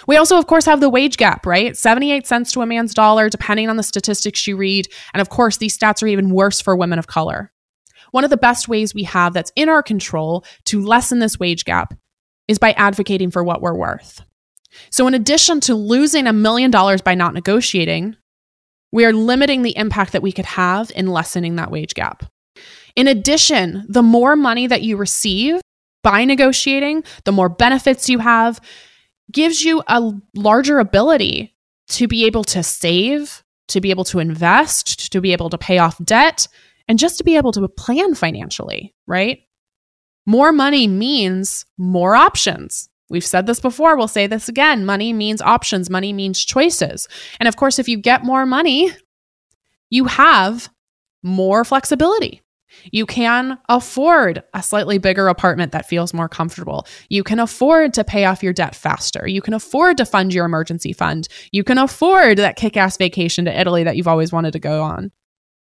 We 0.07 0.17
also, 0.17 0.37
of 0.37 0.47
course, 0.47 0.65
have 0.65 0.79
the 0.79 0.89
wage 0.89 1.17
gap, 1.17 1.45
right? 1.45 1.75
78 1.75 2.25
cents 2.27 2.51
to 2.53 2.61
a 2.61 2.65
man's 2.65 2.93
dollar, 2.93 3.29
depending 3.29 3.69
on 3.69 3.77
the 3.77 3.83
statistics 3.83 4.47
you 4.47 4.57
read. 4.57 4.87
And 5.13 5.21
of 5.21 5.29
course, 5.29 5.57
these 5.57 5.77
stats 5.77 6.01
are 6.03 6.07
even 6.07 6.31
worse 6.31 6.61
for 6.61 6.75
women 6.75 6.99
of 6.99 7.07
color. 7.07 7.51
One 8.11 8.23
of 8.23 8.29
the 8.29 8.37
best 8.37 8.67
ways 8.67 8.93
we 8.93 9.03
have 9.03 9.33
that's 9.33 9.51
in 9.55 9.69
our 9.69 9.83
control 9.83 10.45
to 10.65 10.81
lessen 10.81 11.19
this 11.19 11.39
wage 11.39 11.65
gap 11.65 11.93
is 12.47 12.57
by 12.57 12.71
advocating 12.73 13.31
for 13.31 13.43
what 13.43 13.61
we're 13.61 13.75
worth. 13.75 14.21
So, 14.89 15.07
in 15.07 15.13
addition 15.13 15.59
to 15.61 15.75
losing 15.75 16.27
a 16.27 16.33
million 16.33 16.71
dollars 16.71 17.01
by 17.01 17.15
not 17.15 17.33
negotiating, 17.33 18.15
we 18.91 19.05
are 19.05 19.13
limiting 19.13 19.63
the 19.63 19.75
impact 19.75 20.13
that 20.13 20.21
we 20.21 20.31
could 20.31 20.45
have 20.45 20.91
in 20.95 21.07
lessening 21.07 21.55
that 21.55 21.71
wage 21.71 21.93
gap. 21.93 22.31
In 22.95 23.07
addition, 23.07 23.85
the 23.87 24.03
more 24.03 24.35
money 24.35 24.67
that 24.67 24.81
you 24.81 24.97
receive 24.97 25.61
by 26.03 26.25
negotiating, 26.25 27.03
the 27.25 27.31
more 27.31 27.49
benefits 27.49 28.09
you 28.09 28.19
have, 28.19 28.61
gives 29.31 29.63
you 29.63 29.83
a 29.87 30.11
larger 30.35 30.79
ability 30.79 31.53
to 31.89 32.07
be 32.07 32.25
able 32.25 32.43
to 32.45 32.63
save, 32.63 33.43
to 33.69 33.81
be 33.81 33.91
able 33.91 34.03
to 34.05 34.19
invest, 34.19 35.11
to 35.11 35.21
be 35.21 35.33
able 35.33 35.49
to 35.49 35.57
pay 35.57 35.77
off 35.77 36.03
debt, 36.03 36.47
and 36.87 36.99
just 36.99 37.17
to 37.17 37.23
be 37.23 37.35
able 37.35 37.51
to 37.51 37.67
plan 37.67 38.15
financially, 38.15 38.93
right? 39.07 39.39
More 40.25 40.51
money 40.51 40.87
means 40.87 41.65
more 41.77 42.15
options. 42.15 42.89
We've 43.09 43.25
said 43.25 43.47
this 43.47 43.61
before, 43.61 43.95
we'll 43.95 44.09
say 44.09 44.27
this 44.27 44.49
again. 44.49 44.85
Money 44.85 45.13
means 45.13 45.41
options, 45.41 45.89
money 45.89 46.11
means 46.11 46.43
choices. 46.43 47.07
And 47.39 47.47
of 47.47 47.55
course, 47.55 47.79
if 47.79 47.87
you 47.87 47.97
get 47.97 48.25
more 48.25 48.45
money, 48.45 48.91
you 49.89 50.05
have 50.05 50.69
more 51.23 51.63
flexibility. 51.63 52.41
You 52.91 53.05
can 53.05 53.57
afford 53.69 54.43
a 54.53 54.63
slightly 54.63 54.97
bigger 54.97 55.27
apartment 55.27 55.71
that 55.71 55.87
feels 55.87 56.13
more 56.13 56.29
comfortable. 56.29 56.87
You 57.09 57.23
can 57.23 57.39
afford 57.39 57.93
to 57.95 58.03
pay 58.03 58.25
off 58.25 58.43
your 58.43 58.53
debt 58.53 58.75
faster. 58.75 59.27
You 59.27 59.41
can 59.41 59.53
afford 59.53 59.97
to 59.97 60.05
fund 60.05 60.33
your 60.33 60.45
emergency 60.45 60.93
fund. 60.93 61.27
You 61.51 61.63
can 61.63 61.77
afford 61.77 62.37
that 62.37 62.55
kick 62.55 62.77
ass 62.77 62.97
vacation 62.97 63.45
to 63.45 63.59
Italy 63.59 63.83
that 63.83 63.97
you've 63.97 64.07
always 64.07 64.31
wanted 64.31 64.51
to 64.53 64.59
go 64.59 64.83
on. 64.83 65.11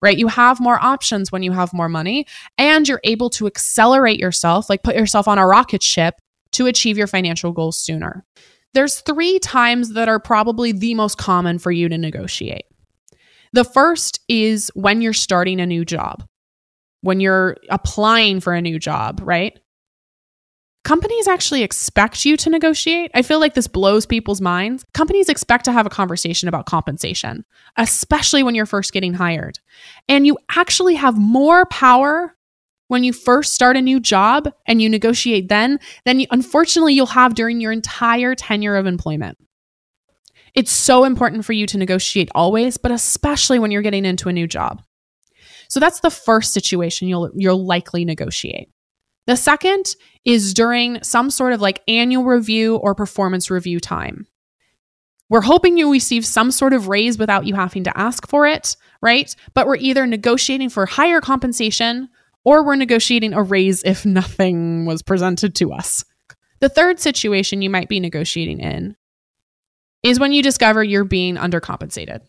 Right? 0.01 0.17
You 0.17 0.27
have 0.27 0.59
more 0.59 0.81
options 0.83 1.31
when 1.31 1.41
you 1.41 1.51
have 1.51 1.73
more 1.73 1.89
money, 1.89 2.27
and 2.57 2.87
you're 2.87 3.01
able 3.03 3.29
to 3.31 3.47
accelerate 3.47 4.19
yourself, 4.19 4.69
like 4.69 4.83
put 4.83 4.95
yourself 4.95 5.27
on 5.27 5.39
a 5.39 5.47
rocket 5.47 5.81
ship 5.81 6.15
to 6.51 6.67
achieve 6.67 6.97
your 6.97 7.07
financial 7.07 7.51
goals 7.51 7.79
sooner. 7.79 8.23
There's 8.73 8.99
three 8.99 9.39
times 9.39 9.93
that 9.93 10.09
are 10.09 10.19
probably 10.19 10.73
the 10.73 10.95
most 10.95 11.17
common 11.17 11.59
for 11.59 11.71
you 11.71 11.89
to 11.89 11.97
negotiate. 11.97 12.65
The 13.53 13.63
first 13.63 14.19
is 14.27 14.69
when 14.75 15.01
you're 15.01 15.13
starting 15.13 15.61
a 15.61 15.65
new 15.65 15.85
job 15.85 16.27
when 17.05 17.19
you're 17.19 17.57
applying 17.69 18.39
for 18.39 18.53
a 18.53 18.61
new 18.61 18.79
job, 18.79 19.21
right? 19.23 19.57
companies 20.85 21.27
actually 21.27 21.63
expect 21.63 22.23
you 22.23 22.37
to 22.37 22.49
negotiate. 22.49 23.11
I 23.13 23.23
feel 23.23 23.39
like 23.39 23.55
this 23.55 23.67
blows 23.67 24.05
people's 24.05 24.39
minds. 24.39 24.85
Companies 24.93 25.27
expect 25.27 25.65
to 25.65 25.71
have 25.73 25.87
a 25.87 25.89
conversation 25.89 26.47
about 26.47 26.67
compensation, 26.67 27.43
especially 27.75 28.43
when 28.43 28.55
you're 28.55 28.67
first 28.67 28.93
getting 28.93 29.15
hired. 29.15 29.59
And 30.07 30.25
you 30.25 30.37
actually 30.51 30.95
have 30.95 31.17
more 31.17 31.65
power 31.65 32.37
when 32.87 33.03
you 33.03 33.13
first 33.13 33.55
start 33.55 33.75
a 33.75 33.81
new 33.81 33.99
job 33.99 34.53
and 34.67 34.79
you 34.79 34.87
negotiate 34.87 35.49
then 35.49 35.79
than 36.05 36.19
you, 36.19 36.27
unfortunately 36.29 36.93
you'll 36.93 37.07
have 37.07 37.33
during 37.33 37.59
your 37.59 37.71
entire 37.71 38.35
tenure 38.35 38.75
of 38.75 38.85
employment. 38.85 39.39
It's 40.53 40.71
so 40.71 41.03
important 41.03 41.45
for 41.45 41.53
you 41.53 41.65
to 41.65 41.79
negotiate 41.79 42.29
always, 42.35 42.77
but 42.77 42.91
especially 42.91 43.57
when 43.57 43.71
you're 43.71 43.81
getting 43.81 44.05
into 44.05 44.29
a 44.29 44.33
new 44.33 44.47
job. 44.47 44.83
So 45.67 45.79
that's 45.79 45.99
the 45.99 46.09
first 46.09 46.53
situation 46.53 47.07
you'll 47.07 47.31
you'll 47.35 47.65
likely 47.65 48.05
negotiate. 48.05 48.69
The 49.27 49.35
second 49.35 49.85
is 50.23 50.53
during 50.53 51.01
some 51.03 51.31
sort 51.31 51.53
of 51.53 51.61
like 51.61 51.81
annual 51.87 52.23
review 52.23 52.75
or 52.77 52.93
performance 52.93 53.49
review 53.49 53.79
time. 53.79 54.27
We're 55.29 55.41
hoping 55.41 55.77
you 55.77 55.91
receive 55.91 56.25
some 56.25 56.51
sort 56.51 56.73
of 56.73 56.87
raise 56.87 57.17
without 57.17 57.47
you 57.47 57.55
having 57.55 57.83
to 57.85 57.97
ask 57.97 58.27
for 58.27 58.45
it, 58.45 58.75
right? 59.01 59.35
But 59.55 59.65
we're 59.65 59.77
either 59.77 60.05
negotiating 60.05 60.69
for 60.69 60.85
higher 60.85 61.19
compensation 61.19 62.09
or 62.43 62.63
we're 62.63 62.75
negotiating 62.75 63.33
a 63.33 63.41
raise 63.41 63.83
if 63.83 64.05
nothing 64.05 64.85
was 64.85 65.01
presented 65.01 65.55
to 65.55 65.73
us. 65.73 66.05
The 66.59 66.69
third 66.69 66.99
situation 66.99 67.63
you 67.63 67.71
might 67.71 67.89
be 67.89 67.99
negotiating 67.99 68.59
in 68.59 68.95
is 70.03 70.19
when 70.19 70.31
you 70.31 70.43
discover 70.43 70.83
you're 70.83 71.03
being 71.03 71.35
undercompensated. 71.35 72.21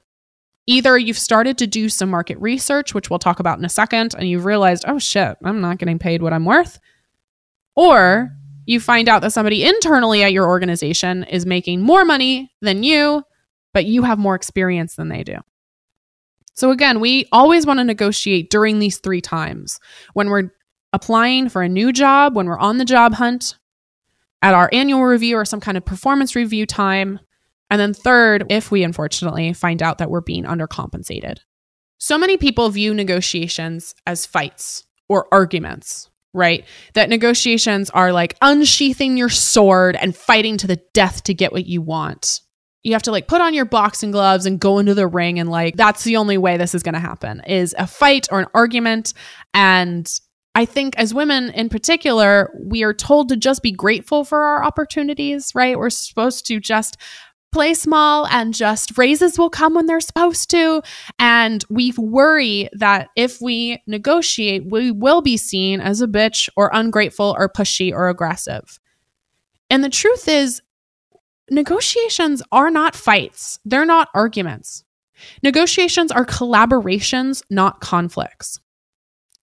Either 0.66 0.98
you've 0.98 1.18
started 1.18 1.58
to 1.58 1.66
do 1.66 1.88
some 1.88 2.10
market 2.10 2.38
research, 2.38 2.92
which 2.92 3.08
we'll 3.08 3.18
talk 3.18 3.38
about 3.38 3.58
in 3.58 3.64
a 3.64 3.68
second, 3.68 4.14
and 4.18 4.28
you've 4.28 4.44
realized, 4.44 4.84
oh 4.88 4.98
shit, 4.98 5.36
I'm 5.44 5.60
not 5.60 5.78
getting 5.78 5.98
paid 5.98 6.22
what 6.22 6.32
I'm 6.32 6.44
worth. 6.44 6.80
Or 7.76 8.30
you 8.64 8.80
find 8.80 9.08
out 9.08 9.22
that 9.22 9.32
somebody 9.32 9.64
internally 9.64 10.24
at 10.24 10.32
your 10.32 10.46
organization 10.46 11.22
is 11.24 11.46
making 11.46 11.82
more 11.82 12.04
money 12.04 12.52
than 12.60 12.82
you, 12.82 13.22
but 13.72 13.84
you 13.84 14.02
have 14.02 14.18
more 14.18 14.34
experience 14.34 14.96
than 14.96 15.08
they 15.08 15.22
do. 15.22 15.36
So, 16.54 16.70
again, 16.70 17.00
we 17.00 17.26
always 17.32 17.66
want 17.66 17.78
to 17.78 17.84
negotiate 17.84 18.50
during 18.50 18.78
these 18.78 18.98
three 18.98 19.20
times 19.20 19.78
when 20.14 20.30
we're 20.30 20.50
applying 20.92 21.48
for 21.48 21.62
a 21.62 21.68
new 21.68 21.92
job, 21.92 22.34
when 22.34 22.46
we're 22.46 22.58
on 22.58 22.78
the 22.78 22.84
job 22.84 23.14
hunt, 23.14 23.58
at 24.42 24.54
our 24.54 24.70
annual 24.72 25.04
review 25.04 25.36
or 25.36 25.44
some 25.44 25.60
kind 25.60 25.76
of 25.76 25.84
performance 25.84 26.34
review 26.34 26.66
time. 26.66 27.20
And 27.70 27.80
then, 27.80 27.94
third, 27.94 28.46
if 28.48 28.70
we 28.70 28.84
unfortunately 28.84 29.52
find 29.52 29.82
out 29.82 29.98
that 29.98 30.10
we're 30.10 30.20
being 30.20 30.44
undercompensated. 30.44 31.38
So 31.98 32.18
many 32.18 32.36
people 32.36 32.68
view 32.70 32.94
negotiations 32.94 33.94
as 34.06 34.26
fights 34.26 34.84
or 35.08 35.26
arguments, 35.32 36.10
right? 36.34 36.64
That 36.94 37.08
negotiations 37.08 37.90
are 37.90 38.12
like 38.12 38.36
unsheathing 38.42 39.16
your 39.16 39.30
sword 39.30 39.96
and 39.96 40.14
fighting 40.14 40.58
to 40.58 40.66
the 40.66 40.80
death 40.94 41.24
to 41.24 41.34
get 41.34 41.52
what 41.52 41.66
you 41.66 41.80
want 41.80 42.40
you 42.86 42.92
have 42.92 43.02
to 43.02 43.10
like 43.10 43.26
put 43.26 43.40
on 43.40 43.52
your 43.52 43.64
boxing 43.64 44.12
gloves 44.12 44.46
and 44.46 44.60
go 44.60 44.78
into 44.78 44.94
the 44.94 45.08
ring 45.08 45.40
and 45.40 45.50
like 45.50 45.74
that's 45.76 46.04
the 46.04 46.16
only 46.16 46.38
way 46.38 46.56
this 46.56 46.72
is 46.72 46.84
going 46.84 46.94
to 46.94 47.00
happen 47.00 47.42
is 47.44 47.74
a 47.78 47.86
fight 47.86 48.28
or 48.30 48.38
an 48.38 48.46
argument 48.54 49.12
and 49.52 50.20
I 50.54 50.64
think 50.64 50.96
as 50.96 51.12
women 51.12 51.50
in 51.50 51.68
particular, 51.68 52.50
we 52.58 52.82
are 52.82 52.94
told 52.94 53.28
to 53.28 53.36
just 53.36 53.62
be 53.62 53.72
grateful 53.72 54.24
for 54.24 54.38
our 54.38 54.64
opportunities, 54.64 55.52
right? 55.54 55.78
We're 55.78 55.90
supposed 55.90 56.46
to 56.46 56.60
just 56.60 56.96
play 57.52 57.74
small 57.74 58.26
and 58.26 58.52
just 58.52 58.98
raises 58.98 59.38
will 59.38 59.50
come 59.50 59.74
when 59.74 59.86
they're 59.86 60.00
supposed 60.00 60.50
to. 60.50 60.82
And 61.18 61.64
we 61.70 61.92
worry 61.96 62.68
that 62.72 63.08
if 63.16 63.40
we 63.40 63.82
negotiate, 63.86 64.70
we 64.70 64.90
will 64.90 65.22
be 65.22 65.36
seen 65.36 65.80
as 65.80 66.00
a 66.00 66.06
bitch 66.06 66.48
or 66.56 66.70
ungrateful 66.72 67.34
or 67.38 67.48
pushy 67.48 67.92
or 67.92 68.08
aggressive. 68.08 68.78
And 69.70 69.82
the 69.82 69.88
truth 69.88 70.28
is, 70.28 70.60
negotiations 71.50 72.42
are 72.52 72.70
not 72.70 72.94
fights, 72.94 73.58
they're 73.64 73.86
not 73.86 74.08
arguments. 74.14 74.84
Negotiations 75.42 76.12
are 76.12 76.26
collaborations, 76.26 77.42
not 77.48 77.80
conflicts. 77.80 78.60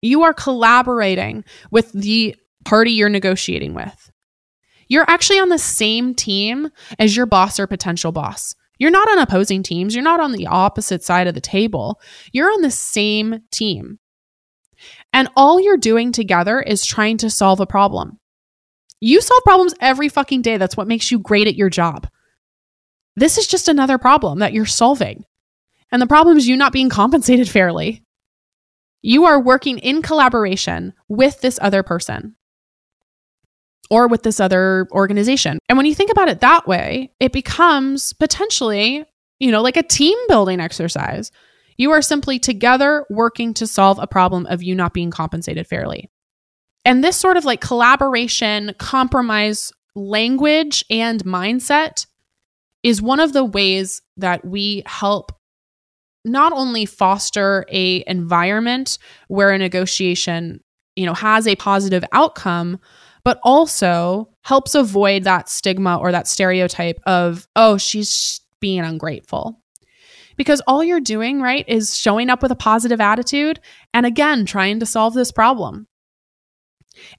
You 0.03 0.21
are 0.21 0.33
collaborating 0.33 1.43
with 1.71 1.91
the 1.93 2.35
party 2.63 2.91
you're 2.91 3.09
negotiating 3.09 3.73
with. 3.73 4.12
You're 4.93 5.09
actually 5.09 5.39
on 5.39 5.49
the 5.49 5.57
same 5.57 6.13
team 6.13 6.69
as 6.99 7.17
your 7.17 7.25
boss 7.25 7.59
or 7.59 7.65
potential 7.65 8.11
boss. 8.11 8.53
You're 8.77 8.91
not 8.91 9.09
on 9.09 9.17
opposing 9.17 9.63
teams. 9.63 9.95
You're 9.95 10.03
not 10.03 10.19
on 10.19 10.33
the 10.33 10.45
opposite 10.45 11.03
side 11.03 11.25
of 11.25 11.33
the 11.33 11.41
table. 11.41 11.99
You're 12.31 12.51
on 12.51 12.61
the 12.61 12.69
same 12.69 13.39
team. 13.49 13.97
And 15.11 15.29
all 15.35 15.59
you're 15.59 15.77
doing 15.77 16.11
together 16.11 16.61
is 16.61 16.85
trying 16.85 17.17
to 17.17 17.31
solve 17.31 17.59
a 17.59 17.65
problem. 17.65 18.19
You 18.99 19.19
solve 19.19 19.43
problems 19.43 19.73
every 19.81 20.09
fucking 20.09 20.43
day. 20.43 20.57
That's 20.57 20.77
what 20.77 20.87
makes 20.87 21.09
you 21.09 21.17
great 21.17 21.47
at 21.47 21.55
your 21.55 21.71
job. 21.71 22.05
This 23.15 23.39
is 23.39 23.47
just 23.47 23.67
another 23.67 23.97
problem 23.97 24.37
that 24.39 24.53
you're 24.53 24.67
solving. 24.67 25.25
And 25.91 26.03
the 26.03 26.05
problem 26.05 26.37
is 26.37 26.47
you 26.47 26.55
not 26.55 26.71
being 26.71 26.89
compensated 26.89 27.49
fairly. 27.49 28.03
You 29.01 29.25
are 29.25 29.41
working 29.41 29.79
in 29.79 30.03
collaboration 30.03 30.93
with 31.09 31.41
this 31.41 31.57
other 31.63 31.81
person 31.81 32.35
or 33.89 34.07
with 34.07 34.23
this 34.23 34.39
other 34.39 34.87
organization. 34.91 35.59
And 35.69 35.77
when 35.77 35.85
you 35.85 35.95
think 35.95 36.11
about 36.11 36.29
it 36.29 36.41
that 36.41 36.67
way, 36.67 37.11
it 37.19 37.31
becomes 37.31 38.13
potentially, 38.13 39.05
you 39.39 39.51
know, 39.51 39.61
like 39.61 39.77
a 39.77 39.83
team 39.83 40.17
building 40.27 40.59
exercise. 40.59 41.31
You 41.77 41.91
are 41.91 42.01
simply 42.01 42.39
together 42.39 43.05
working 43.09 43.53
to 43.55 43.67
solve 43.67 43.99
a 43.99 44.07
problem 44.07 44.45
of 44.45 44.63
you 44.63 44.75
not 44.75 44.93
being 44.93 45.11
compensated 45.11 45.67
fairly. 45.67 46.09
And 46.85 47.03
this 47.03 47.17
sort 47.17 47.37
of 47.37 47.45
like 47.45 47.61
collaboration, 47.61 48.73
compromise 48.77 49.71
language 49.95 50.83
and 50.89 51.23
mindset 51.23 52.05
is 52.83 53.01
one 53.01 53.19
of 53.19 53.33
the 53.33 53.45
ways 53.45 54.01
that 54.17 54.43
we 54.45 54.83
help 54.85 55.31
not 56.25 56.53
only 56.53 56.85
foster 56.85 57.65
a 57.69 58.03
environment 58.07 58.97
where 59.27 59.51
a 59.51 59.57
negotiation, 59.57 60.61
you 60.95 61.05
know, 61.05 61.13
has 61.13 61.47
a 61.47 61.55
positive 61.55 62.03
outcome, 62.11 62.79
but 63.23 63.39
also 63.43 64.29
helps 64.41 64.75
avoid 64.75 65.23
that 65.23 65.49
stigma 65.49 65.97
or 65.97 66.11
that 66.11 66.27
stereotype 66.27 66.99
of, 67.05 67.47
oh, 67.55 67.77
she's 67.77 68.41
being 68.59 68.81
ungrateful. 68.81 69.61
Because 70.35 70.61
all 70.61 70.83
you're 70.83 70.99
doing, 70.99 71.41
right, 71.41 71.63
is 71.67 71.95
showing 71.95 72.29
up 72.29 72.41
with 72.41 72.51
a 72.51 72.55
positive 72.55 72.99
attitude 72.99 73.59
and 73.93 74.05
again, 74.05 74.45
trying 74.45 74.79
to 74.79 74.85
solve 74.85 75.13
this 75.13 75.31
problem 75.31 75.87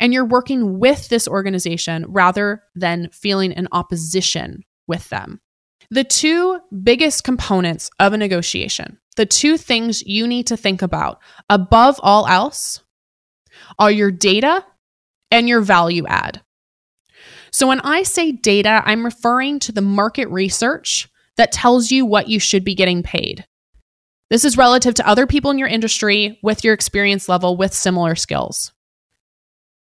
and 0.01 0.13
you're 0.13 0.25
working 0.25 0.79
with 0.79 1.09
this 1.09 1.29
organization 1.29 2.05
rather 2.09 2.63
than 2.75 3.09
feeling 3.11 3.53
in 3.53 3.69
opposition 3.73 4.63
with 4.87 5.09
them. 5.09 5.41
The 5.91 6.05
two 6.05 6.61
biggest 6.83 7.25
components 7.25 7.91
of 8.01 8.13
a 8.13 8.19
negotiation, 8.19 8.99
the 9.17 9.27
two 9.27 9.57
things 9.57 10.03
you 10.03 10.27
need 10.27 10.47
to 10.49 10.57
think 10.57 10.83
about 10.83 11.21
above 11.51 12.01
all 12.03 12.27
else, 12.27 12.83
are 13.79 13.91
your 13.91 14.11
data 14.11 14.65
and 15.35 15.49
your 15.49 15.61
value 15.61 16.07
add. 16.07 16.41
So, 17.51 17.67
when 17.67 17.81
I 17.81 18.03
say 18.03 18.33
data, 18.33 18.83
I'm 18.85 19.05
referring 19.05 19.59
to 19.61 19.73
the 19.73 19.81
market 19.81 20.29
research 20.29 21.09
that 21.37 21.53
tells 21.53 21.91
you 21.91 22.07
what 22.07 22.29
you 22.29 22.39
should 22.39 22.65
be 22.65 22.75
getting 22.75 23.03
paid. 23.03 23.45
This 24.31 24.45
is 24.45 24.57
relative 24.57 24.95
to 24.95 25.09
other 25.09 25.27
people 25.27 25.51
in 25.51 25.59
your 25.59 25.69
industry 25.69 26.39
with 26.43 26.65
your 26.65 26.73
experience 26.73 27.29
level 27.29 27.57
with 27.57 27.75
similar 27.75 28.15
skills. 28.15 28.73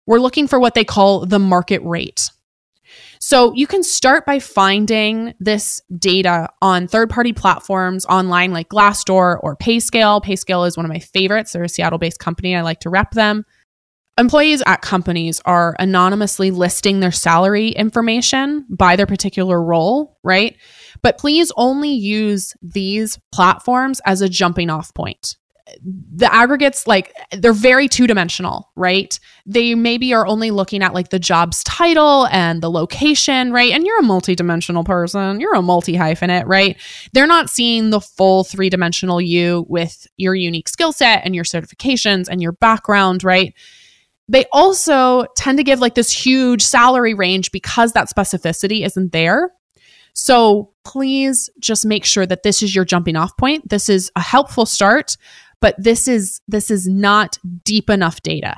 We're 0.06 0.20
looking 0.20 0.48
for 0.48 0.58
what 0.58 0.74
they 0.74 0.84
call 0.84 1.26
the 1.26 1.38
market 1.38 1.82
rate. 1.84 2.30
So 3.20 3.52
you 3.54 3.66
can 3.66 3.82
start 3.82 4.24
by 4.24 4.38
finding 4.38 5.34
this 5.38 5.82
data 5.96 6.48
on 6.62 6.88
third 6.88 7.10
party 7.10 7.32
platforms 7.32 8.06
online 8.06 8.52
like 8.52 8.70
Glassdoor 8.70 9.38
or 9.42 9.56
Payscale. 9.56 10.24
Payscale 10.24 10.66
is 10.66 10.76
one 10.76 10.86
of 10.86 10.90
my 10.90 10.98
favorites. 10.98 11.52
They're 11.52 11.64
a 11.64 11.68
Seattle 11.68 11.98
based 11.98 12.18
company. 12.18 12.56
I 12.56 12.62
like 12.62 12.80
to 12.80 12.90
rep 12.90 13.10
them. 13.12 13.44
Employees 14.20 14.62
at 14.66 14.82
companies 14.82 15.40
are 15.46 15.74
anonymously 15.78 16.50
listing 16.50 17.00
their 17.00 17.10
salary 17.10 17.70
information 17.70 18.66
by 18.68 18.94
their 18.94 19.06
particular 19.06 19.62
role, 19.62 20.18
right? 20.22 20.58
But 21.00 21.16
please 21.16 21.50
only 21.56 21.92
use 21.94 22.52
these 22.60 23.18
platforms 23.32 23.98
as 24.04 24.20
a 24.20 24.28
jumping 24.28 24.68
off 24.68 24.92
point. 24.92 25.36
The 25.82 26.30
aggregates 26.34 26.86
like 26.86 27.14
they're 27.32 27.54
very 27.54 27.88
two-dimensional 27.88 28.70
right? 28.76 29.18
They 29.46 29.74
maybe 29.74 30.12
are 30.12 30.26
only 30.26 30.50
looking 30.50 30.82
at 30.82 30.92
like 30.92 31.08
the 31.08 31.18
job's 31.18 31.64
title 31.64 32.26
and 32.26 32.60
the 32.60 32.70
location 32.70 33.52
right? 33.52 33.72
And 33.72 33.86
you're 33.86 34.00
a 34.00 34.02
multi-dimensional 34.02 34.84
person. 34.84 35.40
You're 35.40 35.54
a 35.54 35.62
multi-hyphenate 35.62 36.46
right? 36.46 36.76
They're 37.14 37.26
not 37.26 37.48
seeing 37.48 37.88
the 37.88 38.00
full 38.00 38.44
three-dimensional 38.44 39.22
you 39.22 39.64
with 39.68 40.06
your 40.18 40.34
unique 40.34 40.68
skill 40.68 40.92
set 40.92 41.22
and 41.24 41.34
your 41.34 41.44
certifications 41.44 42.28
and 42.28 42.42
your 42.42 42.52
background 42.52 43.24
right 43.24 43.54
they 44.30 44.44
also 44.52 45.26
tend 45.36 45.58
to 45.58 45.64
give 45.64 45.80
like 45.80 45.94
this 45.94 46.10
huge 46.10 46.62
salary 46.62 47.14
range 47.14 47.50
because 47.52 47.92
that 47.92 48.08
specificity 48.08 48.84
isn't 48.84 49.12
there 49.12 49.50
so 50.12 50.72
please 50.84 51.48
just 51.60 51.86
make 51.86 52.04
sure 52.04 52.26
that 52.26 52.42
this 52.42 52.62
is 52.62 52.74
your 52.74 52.84
jumping 52.84 53.16
off 53.16 53.36
point 53.36 53.68
this 53.68 53.88
is 53.88 54.10
a 54.16 54.20
helpful 54.20 54.66
start 54.66 55.16
but 55.60 55.74
this 55.78 56.08
is 56.08 56.40
this 56.48 56.70
is 56.70 56.88
not 56.88 57.38
deep 57.64 57.90
enough 57.90 58.22
data. 58.22 58.56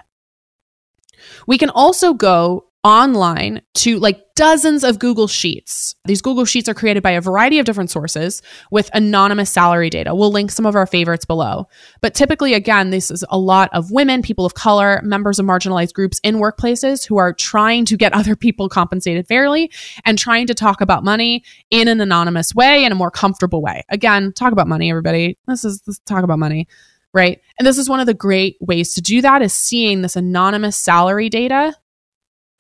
We 1.47 1.59
can 1.59 1.71
also 1.71 2.15
go 2.15 2.67
online 2.85 3.63
to 3.75 4.01
like 4.01 4.35
dozens 4.35 4.83
of 4.83 4.99
Google 4.99 5.29
Sheets. 5.29 5.95
These 6.05 6.21
Google 6.21 6.45
Sheets 6.45 6.69
are 6.69 6.75
created 6.75 7.03
by 7.03 7.13
a 7.13 7.21
variety 7.21 7.61
of 7.61 7.65
different 7.65 7.91
sources 7.91 8.43
with 8.73 8.91
anonymous 8.93 9.51
salary 9.51 9.89
data. 9.89 10.15
We'll 10.15 10.33
link 10.33 10.51
some 10.51 10.67
of 10.67 10.75
our 10.75 10.87
favorites 10.87 11.25
below. 11.25 11.69
But 12.01 12.15
typically, 12.15 12.55
again, 12.55 12.91
this 12.91 13.11
is 13.11 13.25
a 13.31 13.39
lot 13.39 13.71
of 13.73 13.93
women, 13.93 14.21
people 14.21 14.45
of 14.45 14.55
color, 14.55 15.01
members 15.05 15.39
of 15.39 15.47
marginalized 15.47 15.93
groups 15.93 16.19
in 16.25 16.37
workplaces 16.37 17.07
who 17.07 17.19
are 17.19 17.33
trying 17.33 17.85
to 17.85 17.97
get 17.97 18.13
other 18.23 18.35
people 18.35 18.69
compensated 18.69 19.29
fairly 19.29 19.71
and 20.05 20.19
trying 20.19 20.49
to 20.49 20.55
talk 20.55 20.81
about 20.81 21.05
money 21.05 21.45
in 21.71 21.87
an 21.87 22.01
anonymous 22.01 22.53
way, 22.55 22.85
in 22.85 22.91
a 22.91 22.97
more 22.97 23.11
comfortable 23.11 23.63
way. 23.63 23.85
Again, 23.91 24.33
talk 24.33 24.53
about 24.53 24.67
money, 24.67 24.91
everybody. 24.91 25.39
This 25.47 25.65
is 25.65 26.01
talk 26.07 26.25
about 26.25 26.39
money 26.39 26.67
right? 27.15 27.43
And 27.59 27.67
this 27.67 27.77
is 27.77 27.91
one 27.91 28.01
of 28.01 28.07
the 28.07 28.15
great 28.15 28.57
ways 28.59 28.95
to 28.95 29.03
do 29.03 29.21
that 29.21 29.43
is 29.43 29.53
seeing 29.53 30.01
this 30.01 30.17
anonymous 30.17 30.79
salary 30.79 31.29
data 31.29 31.75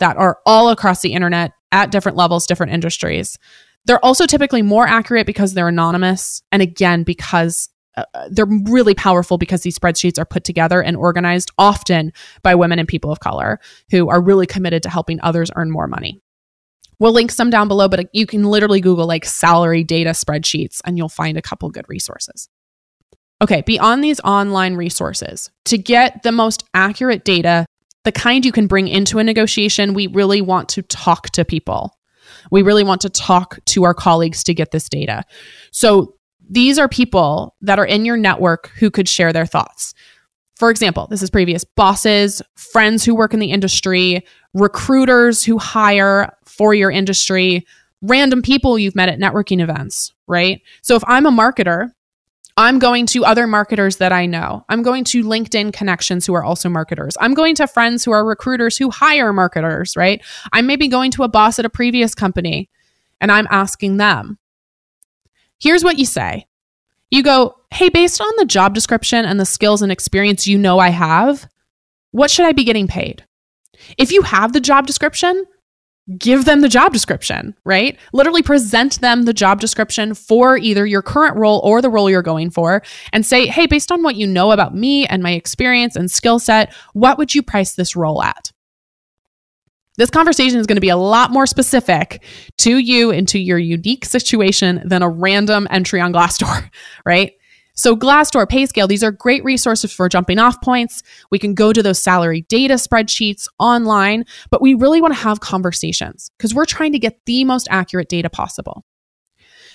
that 0.03 0.17
are 0.17 0.41
all 0.45 0.69
across 0.71 1.01
the 1.01 1.13
internet 1.13 1.53
at 1.71 1.93
different 1.93 2.19
levels, 2.19 2.45
different 2.45 2.73
industries. 2.73 3.39
They're 3.85 4.05
also 4.05 4.27
typically 4.27 4.61
more 4.61 4.85
accurate 4.85 5.29
because 5.29 5.55
they're 5.55 5.69
anonymous. 5.69 6.43
And 6.51 6.61
again, 6.61 7.05
because 7.05 7.69
uh, 7.97 8.05
they're 8.29 8.49
really 8.65 8.95
powerful 8.95 9.39
because 9.39 9.63
these 9.63 9.79
spreadsheets 9.79 10.19
are 10.19 10.25
put 10.25 10.43
together 10.43 10.83
and 10.83 10.97
organized 10.97 11.53
often 11.57 12.13
by 12.43 12.57
women 12.57 12.81
and 12.81 12.89
people 12.89 13.13
of 13.13 13.21
color 13.21 13.61
who 13.93 14.09
are 14.09 14.21
really 14.21 14.45
committed 14.45 14.83
to 14.83 14.91
helping 14.91 15.21
others 15.23 15.53
earn 15.55 15.71
more 15.71 15.87
money. 15.87 16.21
We'll 16.99 17.13
link 17.13 17.31
some 17.31 17.51
down 17.51 17.69
below, 17.69 17.87
but 17.87 18.09
you 18.13 18.27
can 18.27 18.43
literally 18.43 18.81
Google 18.81 19.07
like 19.07 19.25
salary 19.25 19.85
data 19.85 20.11
spreadsheets 20.11 20.81
and 20.85 20.99
you'll 20.99 21.09
find 21.09 21.39
a 21.39 21.43
couple 21.43 21.71
good 21.71 21.87
resources. 21.89 22.49
Okay, 23.41 23.63
beyond 23.63 24.03
these 24.03 24.19
online 24.21 24.75
resources, 24.75 25.49
to 25.67 25.79
get 25.79 26.25
the 26.25 26.33
most 26.33 26.65
accurate 26.75 27.25
data 27.25 27.67
the 28.05 28.13
kind 28.13 28.45
you 28.45 28.53
can 28.53 28.67
bring 28.67 28.89
into 28.89 29.19
a 29.19 29.25
negotiation, 29.25 29.95
we 29.95 30.07
really 30.07 30.41
want 30.41 30.69
to 30.71 30.83
talk 30.83 31.31
to 31.31 31.45
people. 31.45 31.97
We 32.51 32.63
really 32.63 32.85
want 32.85 33.01
to 33.03 33.11
talk 33.11 33.59
to 33.67 33.85
our 33.85 33.95
colleagues 33.95 34.43
to 34.45 34.55
get 34.55 34.71
this 34.71 34.89
data. 34.89 35.25
So 35.71 36.15
these 36.49 36.79
are 36.79 36.89
people 36.89 37.55
that 37.61 37.79
are 37.79 37.87
in 37.87 38.05
your 38.05 38.17
network 38.17 38.69
who 38.79 38.91
could 38.91 39.09
share 39.09 39.33
their 39.33 39.47
thoughts. 39.47 39.95
For 40.57 40.71
example, 40.71 41.07
this 41.09 41.23
is 41.23 41.31
previous 41.31 41.65
bosses, 41.65 42.43
friends 42.57 43.05
who 43.05 43.15
work 43.15 43.35
in 43.35 43.41
the 43.41 43.51
industry, 43.51 44.25
recruiters 44.55 45.45
who 45.45 45.59
hire 45.59 46.37
for 46.45 46.75
your 46.75 46.91
industry, 46.91 47.67
random 48.03 48.43
people 48.43 48.79
you've 48.79 48.97
met 48.97 49.09
at 49.09 49.19
networking 49.19 49.61
events, 49.61 50.13
right? 50.27 50.61
So 50.83 50.95
if 50.95 51.03
I'm 51.07 51.27
a 51.27 51.31
marketer 51.31 51.93
I'm 52.57 52.79
going 52.79 53.07
to 53.07 53.25
other 53.25 53.47
marketers 53.47 53.97
that 53.97 54.13
I 54.13 54.27
know. 54.27 54.65
I'm 54.69 54.83
going 54.83 55.05
to 55.05 55.25
LinkedIn 55.25 55.73
connections 55.73 56.27
who 56.27 56.35
are 56.35 56.45
also 56.45 56.69
marketers. 56.69 57.17
I'm 57.21 57.35
going 57.35 57.55
to 57.57 57.67
friends 57.67 58.05
who 58.05 58.13
are 58.13 58.25
recruiters 58.25 58.77
who 58.77 58.91
hire 58.91 59.33
marketers, 59.33 59.97
right? 59.97 60.23
I'm 60.53 60.67
maybe 60.67 60.89
going 60.89 61.11
to 61.13 61.23
a 61.23 61.29
boss 61.29 61.59
at 61.59 61.65
a 61.65 61.71
previous 61.71 62.15
company 62.15 62.69
and 63.21 63.33
I'm 63.33 63.49
asking 63.51 63.97
them. 63.97 64.39
Here's 65.59 65.85
what 65.85 65.99
you 65.99 66.05
say 66.05 66.47
you 67.11 67.23
go, 67.23 67.55
Hey, 67.71 67.89
based 67.89 68.21
on 68.21 68.33
the 68.37 68.45
job 68.45 68.75
description 68.75 69.25
and 69.25 69.41
the 69.41 69.47
skills 69.47 69.81
and 69.81 69.91
experience 69.91 70.47
you 70.47 70.59
know 70.59 70.79
I 70.79 70.91
have, 70.91 71.49
what 72.11 72.31
should 72.31 72.45
I 72.45 72.53
be 72.53 72.65
getting 72.65 72.87
paid? 72.87 73.25
If 73.97 74.13
you 74.13 74.23
have 74.23 74.53
the 74.53 74.61
job 74.61 74.87
description, 74.87 75.45
give 76.19 76.45
them 76.45 76.61
the 76.61 76.69
job 76.69 76.93
description, 76.93 77.55
right? 77.65 77.99
Literally 78.13 78.43
present 78.43 79.01
them 79.01 79.23
the 79.23 79.33
job 79.33 79.61
description 79.61 80.15
for 80.15 80.57
either 80.57 80.85
your 80.85 81.03
current 81.03 81.37
role 81.37 81.61
or 81.63 81.81
the 81.81 81.91
role 81.91 82.11
you're 82.11 82.23
going 82.23 82.51
for 82.51 82.83
and 83.13 83.25
say, 83.25 83.47
hey, 83.47 83.67
based 83.67 83.93
on 83.93 84.03
what 84.03 84.17
you 84.17 84.27
know 84.27 84.51
about 84.51 84.75
me 84.75 85.07
and 85.07 85.23
my 85.23 85.33
experience 85.33 85.95
and 85.95 86.11
skill 86.11 86.39
set, 86.39 86.75
what 86.93 87.19
would 87.19 87.35
you 87.35 87.43
price 87.43 87.75
this 87.75 87.95
role 87.95 88.23
at? 88.23 88.51
This 89.99 90.11
conversation 90.11 90.59
is 90.59 90.67
going 90.67 90.77
to 90.77 90.81
be 90.81 90.89
a 90.89 90.97
lot 90.97 91.31
more 91.31 91.47
specific 91.47 92.25
to 92.59 92.79
you 92.79 93.11
and 93.11 93.29
to 93.29 93.39
your 93.39 93.59
unique 93.59 94.05
situation 94.05 94.83
than 94.85 95.03
a 95.03 95.09
random 95.09 95.69
entry 95.71 96.01
on 96.01 96.13
Glassdoor, 96.13 96.71
right? 97.07 97.33
So, 97.75 97.97
Glassdoor, 97.97 98.47
PayScale, 98.47 98.87
these 98.87 99.03
are 99.03 99.11
great 99.11 99.43
resources 99.45 99.93
for 99.93 100.09
jumping 100.09 100.39
off 100.39 100.61
points. 100.61 101.03
We 101.31 101.39
can 101.39 101.55
go 101.55 101.73
to 101.73 101.83
those 101.83 102.03
salary 102.03 102.43
data 102.49 102.75
spreadsheets 102.75 103.49
online, 103.59 104.25
but 104.51 104.61
we 104.61 104.75
really 104.75 105.01
want 105.01 105.15
to 105.15 105.21
have 105.21 105.41
conversations 105.41 106.31
because 106.37 106.55
we're 106.55 106.67
trying 106.67 106.93
to 106.93 106.99
get 106.99 107.19
the 107.25 107.45
most 107.45 107.69
accurate 107.71 108.09
data 108.09 108.29
possible. 108.29 108.85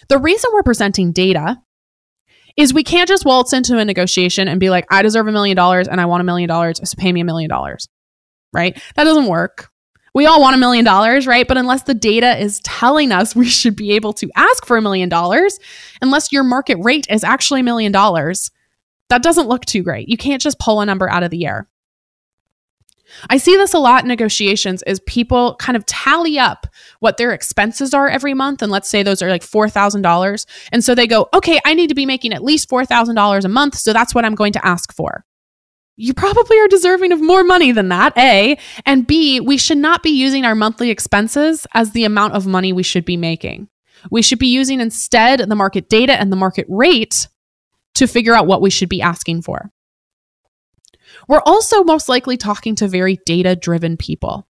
The 0.09 0.19
reason 0.19 0.51
we're 0.53 0.63
presenting 0.63 1.11
data 1.11 1.57
is 2.55 2.73
we 2.73 2.83
can't 2.83 3.07
just 3.07 3.25
waltz 3.25 3.53
into 3.53 3.77
a 3.77 3.85
negotiation 3.85 4.47
and 4.47 4.59
be 4.59 4.69
like, 4.69 4.85
I 4.89 5.01
deserve 5.01 5.27
a 5.27 5.31
million 5.31 5.55
dollars 5.55 5.87
and 5.87 5.99
I 5.99 6.05
want 6.05 6.21
a 6.21 6.23
million 6.23 6.47
dollars, 6.47 6.79
so 6.83 6.95
pay 6.97 7.11
me 7.11 7.21
a 7.21 7.25
million 7.25 7.49
dollars, 7.49 7.87
right? 8.53 8.79
That 8.95 9.03
doesn't 9.03 9.27
work 9.27 9.69
we 10.17 10.25
all 10.25 10.41
want 10.41 10.55
a 10.55 10.57
million 10.57 10.83
dollars, 10.83 11.27
right? 11.27 11.47
But 11.47 11.57
unless 11.57 11.83
the 11.83 11.93
data 11.93 12.41
is 12.41 12.59
telling 12.61 13.11
us 13.11 13.35
we 13.35 13.45
should 13.45 13.75
be 13.75 13.91
able 13.91 14.13
to 14.13 14.27
ask 14.35 14.65
for 14.65 14.75
a 14.75 14.81
million 14.81 15.09
dollars, 15.09 15.59
unless 16.01 16.31
your 16.31 16.43
market 16.43 16.79
rate 16.81 17.05
is 17.07 17.23
actually 17.23 17.59
a 17.59 17.63
million 17.63 17.91
dollars, 17.91 18.49
that 19.09 19.21
doesn't 19.21 19.47
look 19.47 19.63
too 19.65 19.83
great. 19.83 20.09
You 20.09 20.17
can't 20.17 20.41
just 20.41 20.57
pull 20.57 20.81
a 20.81 20.87
number 20.87 21.07
out 21.07 21.21
of 21.21 21.29
the 21.29 21.45
air. 21.45 21.67
I 23.29 23.37
see 23.37 23.55
this 23.57 23.75
a 23.75 23.77
lot 23.77 24.01
in 24.01 24.07
negotiations 24.07 24.81
is 24.87 24.99
people 25.01 25.55
kind 25.59 25.77
of 25.77 25.85
tally 25.85 26.39
up 26.39 26.65
what 26.99 27.17
their 27.17 27.31
expenses 27.31 27.93
are 27.93 28.09
every 28.09 28.33
month 28.33 28.63
and 28.63 28.71
let's 28.71 28.89
say 28.89 29.03
those 29.03 29.21
are 29.21 29.29
like 29.29 29.43
$4,000 29.43 30.45
and 30.71 30.83
so 30.83 30.95
they 30.95 31.05
go, 31.05 31.29
"Okay, 31.31 31.59
I 31.63 31.75
need 31.75 31.89
to 31.89 31.95
be 31.95 32.07
making 32.07 32.33
at 32.33 32.43
least 32.43 32.69
$4,000 32.69 33.45
a 33.45 33.49
month, 33.49 33.75
so 33.77 33.93
that's 33.93 34.15
what 34.15 34.25
I'm 34.25 34.35
going 34.35 34.53
to 34.53 34.65
ask 34.65 34.91
for." 34.91 35.26
You 35.97 36.13
probably 36.13 36.59
are 36.59 36.67
deserving 36.67 37.11
of 37.11 37.21
more 37.21 37.43
money 37.43 37.71
than 37.71 37.89
that, 37.89 38.15
A. 38.17 38.57
And 38.85 39.05
B, 39.07 39.39
we 39.39 39.57
should 39.57 39.79
not 39.79 40.03
be 40.03 40.11
using 40.11 40.45
our 40.45 40.55
monthly 40.55 40.91
expenses 40.91 41.65
as 41.73 41.91
the 41.91 42.05
amount 42.05 42.35
of 42.35 42.45
money 42.45 42.71
we 42.71 42.83
should 42.83 43.03
be 43.03 43.17
making. 43.17 43.67
We 44.11 44.21
should 44.21 44.37
be 44.37 44.47
using 44.47 44.79
instead 44.79 45.39
the 45.39 45.55
market 45.55 45.89
data 45.89 46.13
and 46.13 46.31
the 46.31 46.35
market 46.35 46.67
rate 46.69 47.27
to 47.95 48.07
figure 48.07 48.35
out 48.35 48.45
what 48.45 48.61
we 48.61 48.69
should 48.69 48.89
be 48.89 49.01
asking 49.01 49.41
for. 49.41 49.71
We're 51.27 51.41
also 51.45 51.83
most 51.83 52.07
likely 52.07 52.37
talking 52.37 52.75
to 52.75 52.87
very 52.87 53.17
data 53.25 53.55
driven 53.55 53.97
people. 53.97 54.47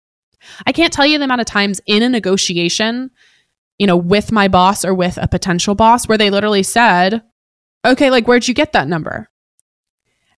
I 0.65 0.71
can't 0.71 0.93
tell 0.93 1.05
you 1.05 1.17
the 1.17 1.25
amount 1.25 1.41
of 1.41 1.47
times 1.47 1.81
in 1.85 2.03
a 2.03 2.09
negotiation, 2.09 3.11
you 3.77 3.85
know, 3.85 3.97
with 3.97 4.31
my 4.31 4.47
boss 4.47 4.85
or 4.85 4.93
with 4.93 5.17
a 5.21 5.27
potential 5.27 5.75
boss 5.75 6.07
where 6.07 6.17
they 6.17 6.29
literally 6.29 6.63
said, 6.63 7.21
okay, 7.85 8.09
like, 8.09 8.27
where'd 8.27 8.47
you 8.47 8.53
get 8.53 8.71
that 8.73 8.87
number? 8.87 9.29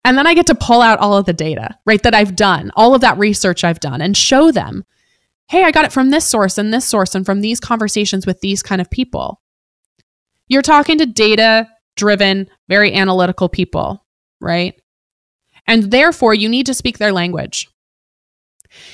And 0.05 0.19
then 0.19 0.27
I 0.27 0.35
get 0.35 0.47
to 0.49 0.55
pull 0.55 0.83
out 0.83 0.99
all 0.99 1.17
of 1.17 1.25
the 1.25 1.33
data, 1.33 1.79
right, 1.87 2.03
that 2.03 2.15
I've 2.15 2.37
done, 2.37 2.71
all 2.77 2.95
of 2.95 3.01
that 3.01 3.19
research 3.19 3.65
I've 3.65 3.81
done, 3.81 4.03
and 4.03 4.17
show 4.17 4.53
them, 4.53 4.85
hey, 5.49 5.65
I 5.65 5.71
got 5.71 5.85
it 5.85 5.93
from 5.93 6.11
this 6.11 6.27
source 6.27 6.59
and 6.59 6.73
this 6.73 6.87
source 6.87 7.15
and 7.15 7.25
from 7.25 7.41
these 7.41 7.61
conversations 7.61 8.27
with 8.27 8.41
these 8.41 8.63
kind 8.63 8.81
of 8.81 8.91
people. 8.91 9.41
You're 10.49 10.63
talking 10.63 10.99
to 10.99 11.07
data 11.07 11.69
driven, 11.97 12.51
very 12.69 12.93
analytical 12.93 13.49
people, 13.49 14.05
right? 14.41 14.79
And 15.67 15.91
therefore, 15.91 16.35
you 16.35 16.49
need 16.49 16.67
to 16.67 16.75
speak 16.75 16.99
their 16.99 17.13
language. 17.13 17.69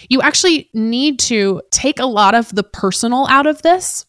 You 0.09 0.23
actually 0.23 0.71
need 0.75 1.19
to 1.21 1.63
take 1.71 1.99
a 1.99 2.07
lot 2.07 2.35
of 2.35 2.55
the 2.55 2.63
personal 2.63 3.27
out 3.29 3.47
of 3.47 3.63
this 3.63 4.07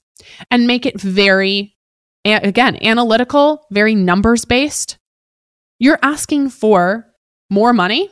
and 0.51 0.67
make 0.67 0.85
it 0.85 0.99
very, 0.99 1.75
again, 2.25 2.77
analytical, 2.83 3.65
very 3.71 3.95
numbers 3.95 4.45
based, 4.45 4.99
you're 5.81 5.99
asking 6.03 6.47
for 6.47 7.07
more 7.49 7.73
money 7.73 8.07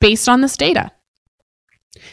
based 0.00 0.28
on 0.28 0.40
this 0.40 0.56
data. 0.56 0.92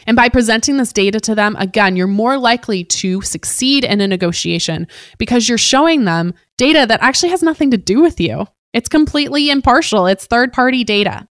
And 0.04 0.16
by 0.16 0.28
presenting 0.28 0.76
this 0.76 0.92
data 0.92 1.20
to 1.20 1.36
them, 1.36 1.54
again, 1.60 1.94
you're 1.94 2.08
more 2.08 2.36
likely 2.36 2.82
to 2.82 3.22
succeed 3.22 3.84
in 3.84 4.00
a 4.00 4.08
negotiation 4.08 4.88
because 5.16 5.48
you're 5.48 5.58
showing 5.58 6.04
them 6.04 6.34
data 6.56 6.86
that 6.88 7.00
actually 7.00 7.28
has 7.28 7.40
nothing 7.40 7.70
to 7.70 7.78
do 7.78 8.00
with 8.00 8.18
you. 8.18 8.46
It's 8.72 8.88
completely 8.88 9.48
impartial, 9.48 10.08
it's 10.08 10.26
third 10.26 10.52
party 10.52 10.82
data. 10.82 11.28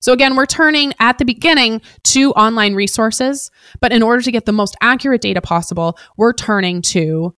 So, 0.00 0.12
again, 0.12 0.36
we're 0.36 0.46
turning 0.46 0.92
at 1.00 1.18
the 1.18 1.24
beginning 1.24 1.82
to 2.04 2.30
online 2.34 2.74
resources, 2.76 3.50
but 3.80 3.92
in 3.92 4.04
order 4.04 4.22
to 4.22 4.30
get 4.30 4.46
the 4.46 4.52
most 4.52 4.76
accurate 4.80 5.20
data 5.20 5.40
possible, 5.40 5.98
we're 6.16 6.32
turning 6.32 6.80
to 6.82 7.34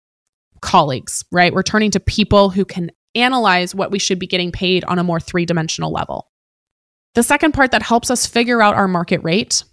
colleagues, 0.61 1.23
right? 1.31 1.53
We're 1.53 1.63
turning 1.63 1.91
to 1.91 2.01
people 2.01 2.49
who 2.49 2.65
can 2.65 2.91
analyze 3.15 3.73
what 3.73 3.91
we 3.91 3.99
should 3.99 4.19
be 4.19 4.27
getting 4.27 4.51
paid 4.51 4.83
on 4.85 4.99
a 4.99 5.03
more 5.03 5.19
three 5.19 5.45
dimensional 5.45 5.91
level. 5.91 6.29
The 7.15 7.23
second 7.23 7.53
part 7.53 7.71
that 7.71 7.81
helps 7.81 8.11
us 8.11 8.25
figure 8.25 8.61
out 8.61 8.75
our 8.75 8.87
market 8.87 9.23
rate 9.23 9.63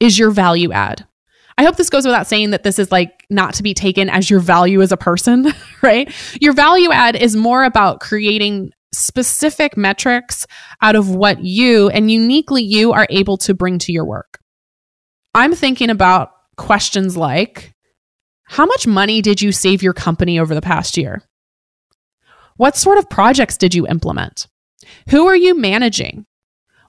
is 0.00 0.18
your 0.18 0.30
value 0.30 0.72
add. 0.72 1.06
I 1.56 1.64
hope 1.64 1.76
this 1.76 1.90
goes 1.90 2.04
without 2.04 2.26
saying 2.26 2.50
that 2.50 2.64
this 2.64 2.78
is 2.78 2.90
like 2.90 3.24
not 3.30 3.54
to 3.54 3.62
be 3.62 3.74
taken 3.74 4.08
as 4.08 4.28
your 4.28 4.40
value 4.40 4.82
as 4.82 4.92
a 4.92 4.96
person, 4.96 5.52
right? 5.82 6.12
Your 6.40 6.52
value 6.52 6.90
add 6.90 7.16
is 7.16 7.36
more 7.36 7.64
about 7.64 8.00
creating 8.00 8.72
specific 8.92 9.76
metrics 9.76 10.46
out 10.82 10.96
of 10.96 11.10
what 11.10 11.44
you 11.44 11.88
and 11.90 12.10
uniquely 12.10 12.62
you 12.62 12.92
are 12.92 13.06
able 13.10 13.36
to 13.38 13.54
bring 13.54 13.78
to 13.80 13.92
your 13.92 14.04
work. 14.04 14.38
I'm 15.34 15.54
thinking 15.54 15.90
about 15.90 16.30
questions 16.56 17.16
like 17.16 17.72
How 18.44 18.66
much 18.66 18.86
money 18.86 19.20
did 19.22 19.42
you 19.42 19.52
save 19.52 19.82
your 19.82 19.94
company 19.94 20.38
over 20.38 20.54
the 20.54 20.60
past 20.60 20.96
year? 20.96 21.22
What 22.56 22.76
sort 22.76 22.98
of 22.98 23.10
projects 23.10 23.56
did 23.56 23.74
you 23.74 23.86
implement? 23.88 24.46
Who 25.08 25.26
are 25.26 25.36
you 25.36 25.58
managing? 25.58 26.24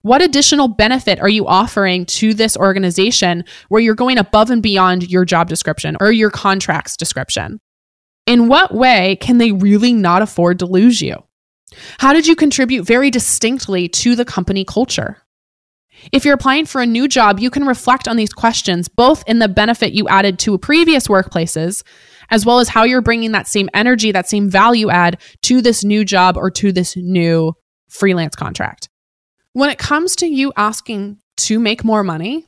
What 0.03 0.21
additional 0.21 0.67
benefit 0.67 1.19
are 1.19 1.29
you 1.29 1.47
offering 1.47 2.05
to 2.05 2.35
this 2.35 2.55
organization 2.55 3.43
where 3.69 3.81
you're 3.81 3.95
going 3.95 4.19
above 4.19 4.51
and 4.51 4.61
beyond 4.61 5.09
your 5.09 5.25
job 5.25 5.49
description 5.49 5.97
or 5.99 6.11
your 6.11 6.29
contract's 6.29 6.95
description? 6.95 7.59
In 8.27 8.47
what 8.47 8.75
way 8.75 9.17
can 9.19 9.39
they 9.39 9.51
really 9.51 9.93
not 9.93 10.21
afford 10.21 10.59
to 10.59 10.67
lose 10.67 11.01
you? 11.01 11.15
How 11.97 12.13
did 12.13 12.27
you 12.27 12.35
contribute 12.35 12.83
very 12.83 13.09
distinctly 13.09 13.87
to 13.89 14.15
the 14.15 14.25
company 14.25 14.65
culture? 14.65 15.23
If 16.11 16.25
you're 16.25 16.35
applying 16.35 16.67
for 16.67 16.81
a 16.81 16.85
new 16.85 17.07
job, 17.07 17.39
you 17.39 17.49
can 17.49 17.65
reflect 17.65 18.07
on 18.07 18.17
these 18.17 18.33
questions, 18.33 18.87
both 18.87 19.23
in 19.25 19.39
the 19.39 19.47
benefit 19.47 19.93
you 19.93 20.07
added 20.07 20.37
to 20.39 20.57
previous 20.59 21.07
workplaces, 21.07 21.83
as 22.29 22.45
well 22.45 22.59
as 22.59 22.69
how 22.69 22.83
you're 22.83 23.01
bringing 23.01 23.31
that 23.33 23.47
same 23.47 23.69
energy, 23.73 24.11
that 24.11 24.27
same 24.27 24.49
value 24.49 24.89
add 24.89 25.21
to 25.43 25.61
this 25.61 25.83
new 25.83 26.05
job 26.05 26.37
or 26.37 26.49
to 26.51 26.71
this 26.71 26.95
new 26.95 27.53
freelance 27.87 28.35
contract. 28.35 28.89
When 29.53 29.69
it 29.69 29.77
comes 29.77 30.15
to 30.17 30.27
you 30.27 30.51
asking 30.57 31.17
to 31.37 31.59
make 31.59 31.83
more 31.83 32.03
money, 32.03 32.47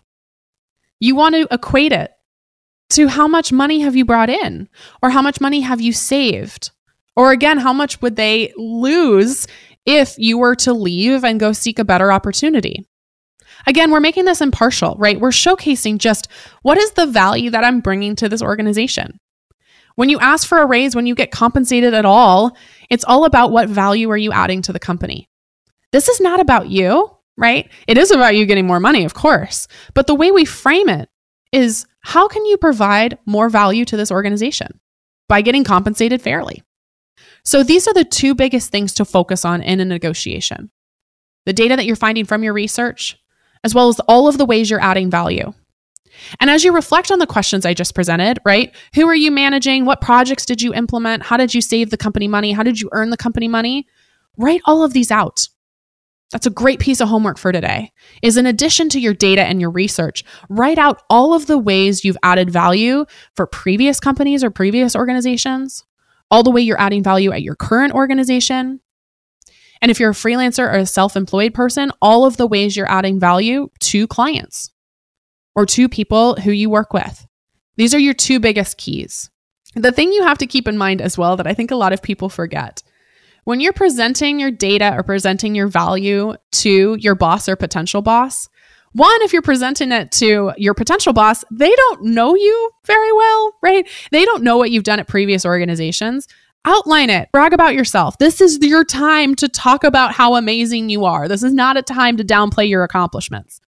you 1.00 1.16
want 1.16 1.36
to 1.36 1.48
equate 1.52 1.94
it 1.94 2.12
to 2.90 3.08
how 3.08 3.28
much 3.28 3.52
money 3.52 3.82
have 3.82 3.96
you 3.96 4.06
brought 4.06 4.30
in 4.30 4.70
or 5.02 5.10
how 5.10 5.22
much 5.22 5.42
money 5.42 5.62
have 5.62 5.82
you 5.82 5.94
saved? 5.94 6.72
Or 7.16 7.32
again, 7.32 7.58
how 7.58 7.74
much 7.74 8.02
would 8.02 8.16
they 8.16 8.54
lose 8.58 9.48
if 9.86 10.16
you 10.18 10.38
were 10.38 10.56
to 10.56 10.74
leave 10.74 11.24
and 11.24 11.40
go 11.40 11.52
seek 11.52 11.80
a 11.80 11.86
better 11.86 12.12
opportunity? 12.12 12.86
Again, 13.66 13.92
we're 13.92 14.00
making 14.00 14.26
this 14.26 14.42
impartial, 14.42 14.96
right? 14.98 15.20
We're 15.20 15.30
showcasing 15.30 15.98
just 15.98 16.28
what 16.62 16.78
is 16.78 16.92
the 16.92 17.08
value 17.08 17.50
that 17.50 17.64
I'm 17.64 17.82
bringing 17.82 18.16
to 18.18 18.30
this 18.30 18.42
organization. 18.42 19.20
When 19.98 20.10
you 20.10 20.20
ask 20.20 20.48
for 20.48 20.60
a 20.60 20.66
raise, 20.68 20.96
when 20.96 21.08
you 21.08 21.16
get 21.16 21.32
compensated 21.32 21.96
at 21.96 22.06
all, 22.06 22.56
it's 22.88 23.04
all 23.04 23.26
about 23.26 23.52
what 23.52 23.68
value 23.68 24.12
are 24.12 24.18
you 24.18 24.32
adding 24.32 24.62
to 24.62 24.72
the 24.72 24.80
company. 24.80 25.28
This 25.92 26.08
is 26.08 26.22
not 26.22 26.40
about 26.40 26.70
you, 26.70 27.10
right? 27.36 27.68
It 27.88 27.98
is 27.98 28.12
about 28.12 28.36
you 28.36 28.46
getting 28.46 28.68
more 28.68 28.80
money, 28.80 29.06
of 29.06 29.16
course. 29.16 29.68
But 29.96 30.06
the 30.06 30.14
way 30.14 30.30
we 30.30 30.46
frame 30.46 30.88
it 30.88 31.10
is 31.52 31.88
how 32.02 32.28
can 32.28 32.46
you 32.46 32.58
provide 32.58 33.18
more 33.26 33.50
value 33.50 33.86
to 33.86 33.98
this 33.98 34.12
organization 34.12 34.80
by 35.28 35.42
getting 35.42 35.64
compensated 35.64 36.22
fairly? 36.22 36.62
So 37.44 37.64
these 37.64 37.88
are 37.88 37.94
the 37.96 38.06
two 38.06 38.36
biggest 38.36 38.72
things 38.72 38.94
to 38.94 39.06
focus 39.06 39.46
on 39.46 39.64
in 39.64 39.80
a 39.80 39.86
negotiation 39.86 40.70
the 41.48 41.54
data 41.54 41.76
that 41.76 41.86
you're 41.86 41.96
finding 41.96 42.26
from 42.26 42.44
your 42.44 42.54
research, 42.54 43.18
as 43.64 43.74
well 43.74 43.88
as 43.88 44.00
all 44.02 44.28
of 44.28 44.38
the 44.38 44.46
ways 44.46 44.70
you're 44.70 44.82
adding 44.82 45.10
value. 45.10 45.54
And 46.40 46.50
as 46.50 46.64
you 46.64 46.74
reflect 46.74 47.12
on 47.12 47.20
the 47.20 47.28
questions 47.28 47.66
I 47.66 47.74
just 47.74 47.96
presented, 47.96 48.40
right? 48.46 48.74
Who 48.96 49.08
are 49.08 49.16
you 49.16 49.32
managing? 49.32 49.86
What 49.86 50.02
projects 50.02 50.46
did 50.46 50.62
you 50.62 50.74
implement? 50.74 51.24
How 51.24 51.38
did 51.38 51.54
you 51.54 51.62
save 51.62 51.90
the 51.90 51.98
company 51.98 52.28
money? 52.28 52.52
How 52.52 52.64
did 52.64 52.80
you 52.80 52.90
earn 52.92 53.10
the 53.10 53.18
company 53.18 53.48
money? 53.48 53.88
Write 54.38 54.62
all 54.66 54.84
of 54.84 54.94
these 54.94 55.12
out. 55.12 55.48
That's 56.32 56.46
a 56.46 56.52
great 56.52 56.80
piece 56.80 57.00
of 57.00 57.08
homework 57.08 57.38
for 57.38 57.52
today. 57.52 57.94
Is 58.22 58.36
in 58.36 58.46
addition 58.46 58.90
to 58.90 59.00
your 59.00 59.14
data 59.14 59.44
and 59.44 59.62
your 59.62 59.72
research, 59.72 60.26
write 60.50 60.78
out 60.78 61.02
all 61.10 61.34
of 61.34 61.48
the 61.48 61.58
ways 61.58 62.04
you've 62.04 62.18
added 62.22 62.50
value 62.50 63.06
for 63.36 63.48
previous 63.48 64.00
companies 64.00 64.44
or 64.44 64.52
previous 64.52 64.96
organizations, 64.96 65.86
all 66.30 66.44
the 66.44 66.52
way 66.52 66.62
you're 66.62 66.82
adding 66.82 67.02
value 67.02 67.32
at 67.32 67.44
your 67.44 67.56
current 67.56 67.94
organization. 67.94 68.82
And 69.82 69.90
if 69.90 70.00
you're 70.00 70.10
a 70.10 70.14
freelancer 70.14 70.68
or 70.68 70.78
a 70.78 70.86
self 70.86 71.16
employed 71.16 71.54
person, 71.54 71.92
all 72.02 72.26
of 72.26 72.36
the 72.36 72.48
ways 72.48 72.76
you're 72.76 72.92
adding 72.92 73.20
value 73.20 73.70
to 73.80 74.08
clients 74.08 74.72
or 75.58 75.66
two 75.66 75.90
people 75.90 76.36
who 76.36 76.52
you 76.52 76.70
work 76.70 76.94
with. 76.94 77.28
These 77.76 77.94
are 77.94 78.00
your 78.00 78.14
two 78.14 78.40
biggest 78.40 78.78
keys. 78.78 79.30
The 79.76 79.92
thing 79.92 80.14
you 80.14 80.24
have 80.24 80.38
to 80.38 80.48
keep 80.48 80.68
in 80.68 80.78
mind 80.78 81.02
as 81.02 81.18
well 81.18 81.36
that 81.36 81.48
I 81.48 81.54
think 81.54 81.72
a 81.72 81.76
lot 81.76 81.92
of 81.92 82.02
people 82.02 82.30
forget 82.30 82.82
when 83.44 83.62
you're 83.62 83.74
presenting 83.74 84.42
your 84.42 84.52
data 84.52 84.94
or 84.94 85.04
presenting 85.04 85.56
your 85.56 85.68
value 85.68 86.36
to 86.52 86.96
your 87.00 87.16
boss 87.16 87.48
or 87.48 87.56
potential 87.56 88.02
boss, 88.02 88.50
one, 88.92 89.22
if 89.22 89.32
you're 89.32 89.42
presenting 89.42 89.94
it 89.94 90.12
to 90.14 90.52
your 90.58 90.74
potential 90.74 91.14
boss, 91.14 91.46
they 91.50 91.74
don't 91.74 92.04
know 92.04 92.36
you 92.36 92.72
very 92.86 93.14
well, 93.14 93.54
right? 93.64 93.88
They 94.12 94.26
don't 94.26 94.44
know 94.44 94.58
what 94.58 94.72
you've 94.72 94.84
done 94.84 95.00
at 95.00 95.08
previous 95.08 95.46
organizations. 95.46 96.28
Outline 96.66 97.10
it, 97.10 97.30
brag 97.32 97.54
about 97.54 97.74
yourself. 97.74 98.18
This 98.18 98.42
is 98.42 98.60
your 98.62 98.84
time 98.84 99.34
to 99.36 99.48
talk 99.48 99.86
about 99.86 100.12
how 100.12 100.36
amazing 100.36 100.90
you 100.90 101.06
are. 101.06 101.30
This 101.30 101.42
is 101.42 101.54
not 101.54 101.78
a 101.78 101.82
time 101.82 102.18
to 102.18 102.26
downplay 102.26 102.68
your 102.68 102.84
accomplishments. 102.84 103.62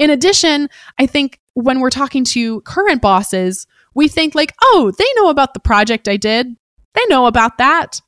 In 0.00 0.08
addition, 0.08 0.70
I 0.98 1.06
think 1.06 1.38
when 1.52 1.78
we're 1.78 1.90
talking 1.90 2.24
to 2.24 2.62
current 2.62 3.02
bosses, 3.02 3.66
we 3.94 4.08
think 4.08 4.34
like, 4.34 4.54
oh, 4.62 4.90
they 4.98 5.04
know 5.16 5.28
about 5.28 5.52
the 5.52 5.60
project 5.60 6.08
I 6.08 6.16
did. 6.16 6.56
They 6.94 7.06
know 7.08 7.26
about 7.26 7.58
that. 7.58 8.00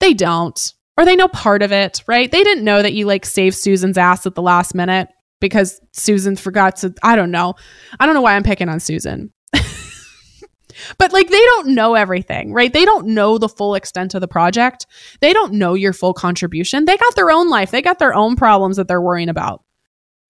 They 0.00 0.14
don't. 0.14 0.58
Or 0.96 1.04
they 1.04 1.16
know 1.16 1.28
part 1.28 1.62
of 1.62 1.70
it, 1.70 2.02
right? 2.06 2.32
They 2.32 2.42
didn't 2.42 2.64
know 2.64 2.80
that 2.80 2.94
you 2.94 3.04
like 3.04 3.26
saved 3.26 3.56
Susan's 3.56 3.98
ass 3.98 4.24
at 4.24 4.34
the 4.34 4.42
last 4.42 4.74
minute 4.74 5.08
because 5.38 5.80
Susan 5.92 6.34
forgot 6.34 6.76
to, 6.76 6.94
I 7.02 7.14
don't 7.14 7.30
know. 7.30 7.54
I 8.00 8.06
don't 8.06 8.14
know 8.14 8.22
why 8.22 8.36
I'm 8.36 8.42
picking 8.42 8.70
on 8.70 8.80
Susan. 8.80 9.30
but 9.52 11.12
like 11.12 11.28
they 11.28 11.44
don't 11.44 11.74
know 11.74 11.94
everything, 11.94 12.54
right? 12.54 12.72
They 12.72 12.86
don't 12.86 13.08
know 13.08 13.36
the 13.36 13.50
full 13.50 13.74
extent 13.74 14.14
of 14.14 14.22
the 14.22 14.28
project. 14.28 14.86
They 15.20 15.34
don't 15.34 15.54
know 15.54 15.74
your 15.74 15.92
full 15.92 16.14
contribution. 16.14 16.86
They 16.86 16.96
got 16.96 17.16
their 17.16 17.30
own 17.30 17.50
life, 17.50 17.70
they 17.70 17.82
got 17.82 17.98
their 17.98 18.14
own 18.14 18.36
problems 18.36 18.78
that 18.78 18.88
they're 18.88 19.02
worrying 19.02 19.28
about. 19.28 19.63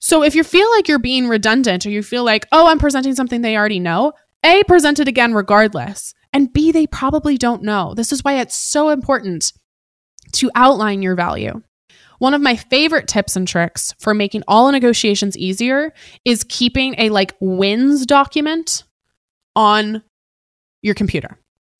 So 0.05 0.23
if 0.23 0.35
you 0.35 0.45
feel 0.45 0.71
like 0.73 0.87
you're 0.87 0.99
being 0.99 1.29
redundant 1.29 1.87
or 1.87 1.89
you 1.89 2.03
feel 2.03 2.25
like, 2.25 2.47
oh, 2.53 2.67
I'm 2.67 2.79
presenting 2.79 3.15
something 3.15 3.41
they 3.41 3.57
already 3.57 3.81
know, 3.81 4.13
A, 4.45 4.63
present 4.65 5.01
it 5.01 5.09
again 5.09 5.33
regardless. 5.33 6.13
And 6.31 6.53
B, 6.53 6.73
they 6.73 6.87
probably 6.87 7.39
don't 7.39 7.63
know. 7.63 7.95
This 7.95 8.13
is 8.13 8.23
why 8.23 8.35
it's 8.35 8.55
so 8.55 8.91
important 8.91 9.55
to 10.33 10.51
outline 10.55 11.01
your 11.01 11.15
value. 11.15 11.63
One 12.19 12.35
of 12.35 12.43
my 12.43 12.55
favorite 12.55 13.09
tips 13.09 13.35
and 13.35 13.49
tricks 13.49 13.95
for 13.99 14.13
making 14.13 14.43
all 14.47 14.71
negotiations 14.71 15.39
easier 15.39 15.95
is 16.27 16.45
keeping 16.51 16.97
a 16.99 17.09
like 17.09 17.35
wins 17.41 18.05
document 18.05 18.85
on 19.57 20.03
your 20.83 20.95
computer 20.95 21.39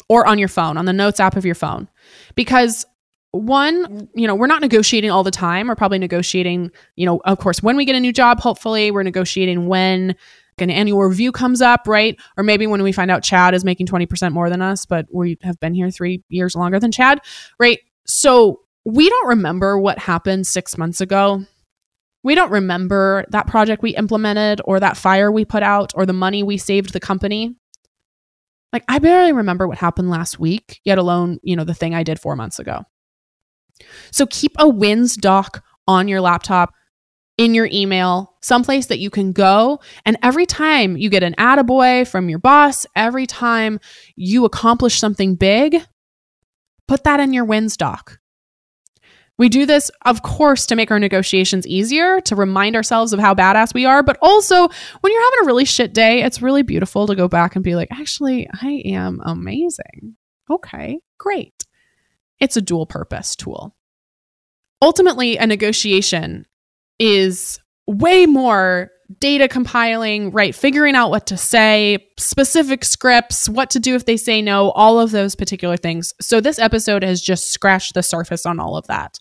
or 0.09 0.27
on 0.27 0.39
your 0.39 0.49
phone, 0.49 0.79
on 0.79 0.87
the 0.87 0.95
notes 0.95 1.21
app 1.21 1.37
of 1.37 1.45
your 1.45 1.55
phone. 1.55 1.91
Because 2.37 2.87
one, 3.35 4.09
you 4.15 4.27
know, 4.27 4.35
we're 4.35 4.47
not 4.47 4.61
negotiating 4.61 5.11
all 5.11 5.25
the 5.25 5.31
time. 5.31 5.69
We're 5.69 5.75
probably 5.75 5.99
negotiating, 5.99 6.71
you 6.97 7.07
know, 7.07 7.21
of 7.25 7.39
course, 7.39 7.63
when 7.63 7.77
we 7.77 7.85
get 7.85 7.97
a 7.97 8.01
new 8.01 8.13
job, 8.13 8.41
hopefully, 8.41 8.91
we're 8.91 9.03
negotiating 9.03 9.67
when 9.67 10.15
an 10.59 10.71
annual 10.71 11.03
review 11.03 11.33
comes 11.33 11.61
up, 11.61 11.89
right? 11.89 12.17
Or 12.37 12.45
maybe 12.45 12.67
when 12.67 12.83
we 12.83 12.93
find 12.93 13.11
out 13.11 13.25
Chad 13.25 13.55
is 13.55 13.65
making 13.65 13.89
20% 13.89 14.33
more 14.33 14.49
than 14.49 14.63
us, 14.63 14.87
but 14.87 15.07
we 15.13 15.37
have 15.43 15.59
been 15.59 15.75
here 15.75 15.91
three 15.91 16.23
years 16.29 16.55
longer 16.55 16.79
than 16.79 16.93
Chad, 16.93 17.21
right? 17.59 17.81
So 18.07 18.61
we 18.85 19.09
don't 19.09 19.29
remember 19.29 19.79
what 19.79 19.99
happened 19.99 20.47
six 20.47 20.79
months 20.79 21.01
ago. 21.01 21.45
We 22.23 22.35
don't 22.35 22.53
remember 22.53 23.25
that 23.31 23.49
project 23.49 23.83
we 23.83 23.97
implemented 23.97 24.61
or 24.65 24.79
that 24.79 24.97
fire 24.97 25.33
we 25.33 25.45
put 25.45 25.63
out 25.63 25.93
or 25.97 26.07
the 26.07 26.13
money 26.13 26.43
we 26.43 26.57
saved 26.57 26.93
the 26.93 27.01
company. 27.01 27.57
Like, 28.73 28.85
I 28.89 28.99
barely 28.99 29.33
remember 29.33 29.69
what 29.69 29.79
happened 29.79 30.11
last 30.11 30.39
week, 30.39 30.81
yet 30.85 30.99
alone, 30.99 31.39
you 31.43 31.57
know, 31.57 31.65
the 31.65 31.75
thing 31.75 31.95
I 31.95 32.03
did 32.03 32.21
four 32.21 32.37
months 32.37 32.59
ago. 32.59 32.85
So 34.11 34.27
keep 34.27 34.53
a 34.59 34.69
wins 34.69 35.17
doc 35.17 35.65
on 35.87 36.09
your 36.09 36.21
laptop, 36.21 36.73
in 37.37 37.55
your 37.55 37.69
email, 37.73 38.37
someplace 38.43 38.87
that 38.87 39.01
you 39.01 39.11
can 39.11 39.33
go. 39.33 39.81
And 40.05 40.17
every 40.23 40.47
time 40.47 40.97
you 40.97 41.11
get 41.11 41.23
an 41.23 41.35
attaboy 41.39 42.07
from 42.07 42.29
your 42.29 42.39
boss, 42.39 42.87
every 42.95 43.27
time 43.27 43.81
you 44.17 44.45
accomplish 44.45 44.99
something 44.99 45.35
big, 45.35 45.85
put 46.87 47.05
that 47.05 47.21
in 47.21 47.33
your 47.33 47.45
wins 47.45 47.77
doc. 47.77 48.19
We 49.37 49.49
do 49.49 49.67
this, 49.67 49.91
of 50.05 50.23
course, 50.23 50.65
to 50.67 50.77
make 50.77 50.93
our 50.93 51.01
negotiations 51.01 51.67
easier, 51.67 52.21
to 52.21 52.37
remind 52.37 52.77
ourselves 52.77 53.13
of 53.13 53.19
how 53.19 53.35
badass 53.35 53.75
we 53.75 53.85
are. 53.85 54.05
But 54.05 54.17
also, 54.23 54.69
when 55.01 55.13
you're 55.13 55.25
having 55.25 55.39
a 55.43 55.47
really 55.47 55.65
shit 55.65 55.93
day, 55.93 56.23
it's 56.23 56.41
really 56.41 56.63
beautiful 56.63 57.09
to 57.09 57.17
go 57.17 57.27
back 57.27 57.57
and 57.57 57.65
be 57.65 57.75
like, 57.75 57.89
actually, 57.91 58.49
I 58.63 58.83
am 58.85 59.21
amazing. 59.25 60.17
Okay, 60.49 61.01
great. 61.19 61.64
It's 62.41 62.57
a 62.57 62.63
dual 62.63 62.87
purpose 62.87 63.37
tool. 63.37 63.77
Ultimately, 64.83 65.37
a 65.37 65.47
negotiation 65.47 66.47
is 66.99 67.59
way 67.87 68.27
more 68.27 68.91
data 69.21 69.49
compiling, 69.49 70.31
right? 70.31 70.55
Figuring 70.55 70.95
out 70.95 71.11
what 71.11 71.27
to 71.27 71.37
say, 71.37 72.09
specific 72.19 72.85
scripts, 72.85 73.49
what 73.49 73.71
to 73.71 73.79
do 73.79 73.95
if 73.95 74.07
they 74.07 74.17
say 74.17 74.43
no, 74.43 74.71
all 74.73 74.99
of 74.99 75.11
those 75.11 75.35
particular 75.35 75.77
things. 75.77 76.13
So, 76.21 76.41
this 76.41 76.59
episode 76.59 77.03
has 77.03 77.21
just 77.21 77.51
scratched 77.51 77.95
the 77.95 78.03
surface 78.03 78.47
on 78.47 78.61
all 78.61 78.77
of 78.77 78.87
that. 78.89 79.19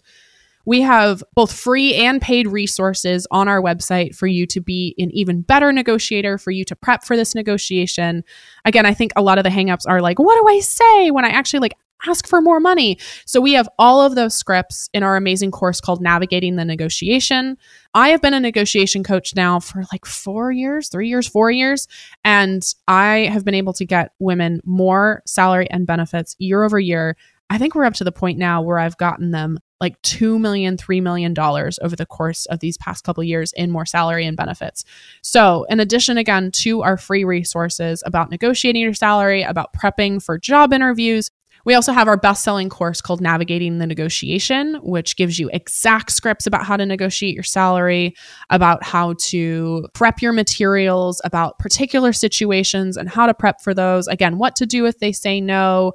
We 0.65 0.82
have 0.82 1.23
both 1.36 1.52
free 1.52 1.93
and 1.95 2.21
paid 2.21 2.47
resources 2.47 3.28
on 3.32 3.49
our 3.49 3.62
website 3.62 4.15
for 4.15 4.28
you 4.28 4.47
to 4.47 4.62
be 4.62 4.95
an 4.97 5.12
even 5.12 5.41
better 5.41 5.73
negotiator, 5.73 6.38
for 6.38 6.52
you 6.52 6.63
to 6.65 6.76
prep 6.76 7.04
for 7.04 7.17
this 7.17 7.36
negotiation. 7.36 8.23
Again, 8.63 8.86
I 8.86 8.93
think 8.93 9.12
a 9.15 9.21
lot 9.21 9.38
of 9.38 9.43
the 9.43 9.49
hangups 9.49 9.86
are 9.88 10.02
like, 10.02 10.19
what 10.19 10.36
do 10.36 10.47
I 10.47 10.60
say 10.62 11.12
when 11.12 11.26
I 11.26 11.30
actually 11.30 11.60
like 11.60 11.76
ask 12.08 12.28
for 12.28 12.42
more 12.42 12.60
money. 12.60 12.98
So 13.26 13.40
we 13.40 13.54
have 13.54 13.70
all 13.80 14.02
of 14.02 14.16
those 14.16 14.36
scripts 14.36 14.90
in 14.94 15.04
our 15.04 15.16
amazing 15.16 15.52
course 15.52 15.80
called 15.80 16.02
Navigating 16.02 16.56
the 16.56 16.66
Negotiation. 16.66 17.58
I 17.94 18.10
have 18.10 18.22
been 18.22 18.34
a 18.34 18.40
negotiation 18.40 19.04
coach 19.04 19.36
now 19.36 19.60
for 19.60 19.84
like 19.92 20.06
four 20.06 20.52
years, 20.52 20.90
three 20.90 21.08
years, 21.08 21.28
four 21.28 21.52
years. 21.52 21.88
And 22.24 22.64
I 22.88 23.30
have 23.32 23.46
been 23.46 23.54
able 23.56 23.74
to 23.74 23.86
get 23.86 24.12
women 24.20 24.62
more 24.66 25.22
salary 25.26 25.70
and 25.70 25.88
benefits 25.88 26.36
year 26.40 26.64
over 26.64 26.80
year. 26.80 27.16
I 27.50 27.58
think 27.58 27.76
we're 27.76 27.86
up 27.86 27.94
to 27.96 28.04
the 28.04 28.12
point 28.12 28.38
now 28.38 28.62
where 28.62 28.80
I've 28.80 28.98
gotten 28.98 29.32
them 29.32 29.60
like 29.84 30.02
$2 30.02 30.40
million, 30.40 30.78
$3 30.78 31.02
million 31.04 31.38
over 31.38 31.96
the 31.96 32.06
course 32.06 32.46
of 32.46 32.62
these 32.62 32.78
past 32.78 33.04
couple 33.04 33.22
years 33.22 33.52
in 33.52 33.70
more 33.70 33.86
salary 33.86 34.26
and 34.26 34.38
benefits. 34.38 34.86
So, 35.22 35.66
in 35.70 35.82
addition, 35.82 36.18
again, 36.18 36.52
to 36.52 36.84
our 36.84 36.96
free 36.96 37.26
resources 37.26 38.02
about 38.06 38.32
negotiating 38.32 38.82
your 38.82 38.94
salary, 38.94 39.44
about 39.44 39.74
prepping 39.74 40.24
for 40.24 40.40
job 40.40 40.72
interviews, 40.72 41.30
we 41.65 41.73
also 41.73 41.93
have 41.93 42.08
our 42.08 42.17
best 42.17 42.43
selling 42.43 42.69
course 42.69 43.02
called 43.02 43.21
Navigating 43.21 43.78
the 43.78 43.88
Negotiation, 43.88 44.76
which 44.84 45.15
gives 45.15 45.39
you 45.39 45.49
exact 45.54 46.12
scripts 46.12 46.45
about 46.45 46.65
how 46.65 46.76
to 46.76 46.86
negotiate 46.86 47.34
your 47.34 47.43
salary, 47.43 48.15
about 48.49 48.84
how 48.84 49.13
to 49.19 49.88
prep 49.93 50.21
your 50.21 50.34
materials, 50.34 51.21
about 51.23 51.60
particular 51.60 52.12
situations 52.12 52.97
and 52.97 53.10
how 53.10 53.26
to 53.26 53.34
prep 53.34 53.62
for 53.62 53.73
those. 53.73 54.08
Again, 54.08 54.38
what 54.38 54.56
to 54.58 54.65
do 54.65 54.86
if 54.86 54.99
they 54.99 55.12
say 55.12 55.39
no. 55.39 55.93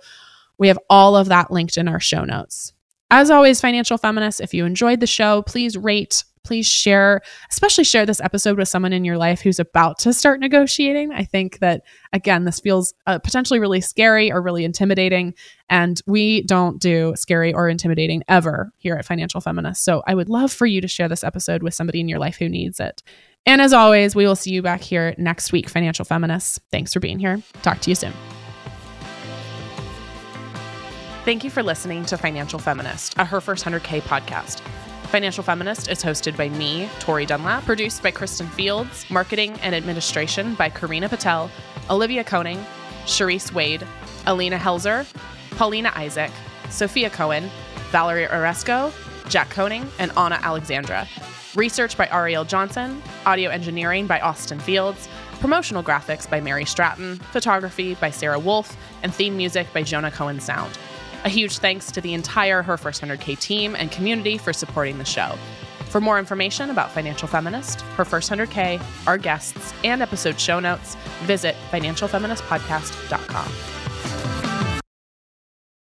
We 0.56 0.68
have 0.68 0.78
all 0.90 1.16
of 1.16 1.28
that 1.28 1.50
linked 1.50 1.76
in 1.76 1.86
our 1.86 2.00
show 2.00 2.24
notes. 2.24 2.72
As 3.10 3.30
always, 3.30 3.60
financial 3.60 3.96
feminists, 3.96 4.40
if 4.40 4.52
you 4.52 4.64
enjoyed 4.64 5.00
the 5.00 5.06
show, 5.06 5.42
please 5.42 5.76
rate, 5.76 6.24
please 6.44 6.66
share, 6.66 7.20
especially 7.50 7.84
share 7.84 8.06
this 8.06 8.20
episode 8.20 8.58
with 8.58 8.68
someone 8.68 8.92
in 8.92 9.04
your 9.04 9.18
life 9.18 9.40
who's 9.40 9.58
about 9.58 9.98
to 10.00 10.12
start 10.12 10.40
negotiating. 10.40 11.12
I 11.12 11.24
think 11.24 11.58
that, 11.60 11.82
again, 12.12 12.44
this 12.44 12.60
feels 12.60 12.94
uh, 13.06 13.18
potentially 13.18 13.60
really 13.60 13.80
scary 13.80 14.30
or 14.32 14.40
really 14.40 14.64
intimidating. 14.64 15.34
And 15.68 16.00
we 16.06 16.42
don't 16.42 16.80
do 16.80 17.14
scary 17.16 17.52
or 17.52 17.68
intimidating 17.68 18.22
ever 18.28 18.72
here 18.78 18.94
at 18.96 19.04
Financial 19.04 19.40
Feminist. 19.40 19.84
So 19.84 20.02
I 20.06 20.14
would 20.14 20.28
love 20.28 20.52
for 20.52 20.66
you 20.66 20.80
to 20.80 20.88
share 20.88 21.08
this 21.08 21.24
episode 21.24 21.62
with 21.62 21.74
somebody 21.74 22.00
in 22.00 22.08
your 22.08 22.18
life 22.18 22.36
who 22.36 22.48
needs 22.48 22.80
it. 22.80 23.02
And 23.46 23.62
as 23.62 23.72
always, 23.72 24.14
we 24.14 24.26
will 24.26 24.36
see 24.36 24.50
you 24.50 24.62
back 24.62 24.82
here 24.82 25.14
next 25.16 25.52
week, 25.52 25.68
Financial 25.68 26.04
Feminists. 26.04 26.60
Thanks 26.70 26.92
for 26.92 27.00
being 27.00 27.18
here. 27.18 27.42
Talk 27.62 27.80
to 27.80 27.90
you 27.90 27.94
soon. 27.94 28.12
Thank 31.24 31.44
you 31.44 31.50
for 31.50 31.62
listening 31.62 32.06
to 32.06 32.16
Financial 32.16 32.58
Feminist, 32.58 33.14
a 33.18 33.24
Her 33.24 33.40
First 33.40 33.64
100K 33.64 34.00
podcast. 34.00 34.62
Financial 35.08 35.42
Feminist 35.42 35.88
is 35.88 36.02
hosted 36.02 36.36
by 36.36 36.50
me, 36.50 36.86
Tori 37.00 37.24
Dunlap, 37.24 37.64
produced 37.64 38.02
by 38.02 38.10
Kristen 38.10 38.46
Fields, 38.48 39.08
marketing 39.08 39.58
and 39.62 39.74
administration 39.74 40.54
by 40.54 40.68
Karina 40.68 41.08
Patel, 41.08 41.50
Olivia 41.88 42.22
Koning, 42.22 42.62
Charisse 43.06 43.50
Wade, 43.50 43.86
Alina 44.26 44.58
Helzer, 44.58 45.10
Paulina 45.56 45.90
Isaac, 45.94 46.30
Sophia 46.68 47.08
Cohen, 47.08 47.48
Valerie 47.90 48.26
Oresco, 48.26 48.92
Jack 49.30 49.48
Koning, 49.48 49.88
and 49.98 50.12
Anna 50.18 50.38
Alexandra. 50.42 51.08
Research 51.54 51.96
by 51.96 52.06
Ariel 52.08 52.44
Johnson, 52.44 53.02
audio 53.24 53.48
engineering 53.48 54.06
by 54.06 54.20
Austin 54.20 54.60
Fields, 54.60 55.08
promotional 55.40 55.82
graphics 55.82 56.28
by 56.28 56.38
Mary 56.38 56.66
Stratton, 56.66 57.16
photography 57.32 57.94
by 57.94 58.10
Sarah 58.10 58.38
Wolf, 58.38 58.76
and 59.02 59.14
theme 59.14 59.38
music 59.38 59.72
by 59.72 59.82
Jonah 59.82 60.10
Cohen 60.10 60.38
Sound. 60.38 60.78
A 61.24 61.28
huge 61.28 61.58
thanks 61.58 61.90
to 61.92 62.00
the 62.00 62.14
entire 62.14 62.62
Her 62.62 62.76
First 62.76 63.02
100K 63.02 63.38
team 63.38 63.76
and 63.76 63.90
community 63.90 64.38
for 64.38 64.52
supporting 64.52 64.98
the 64.98 65.04
show. 65.04 65.34
For 65.90 66.00
more 66.00 66.18
information 66.18 66.70
about 66.70 66.92
Financial 66.92 67.26
Feminist, 67.26 67.80
Her 67.80 68.04
First 68.04 68.30
100K, 68.30 68.80
our 69.06 69.18
guests, 69.18 69.72
and 69.84 70.02
episode 70.02 70.38
show 70.38 70.60
notes, 70.60 70.96
visit 71.22 71.56
financialfeministpodcast.com. 71.70 73.77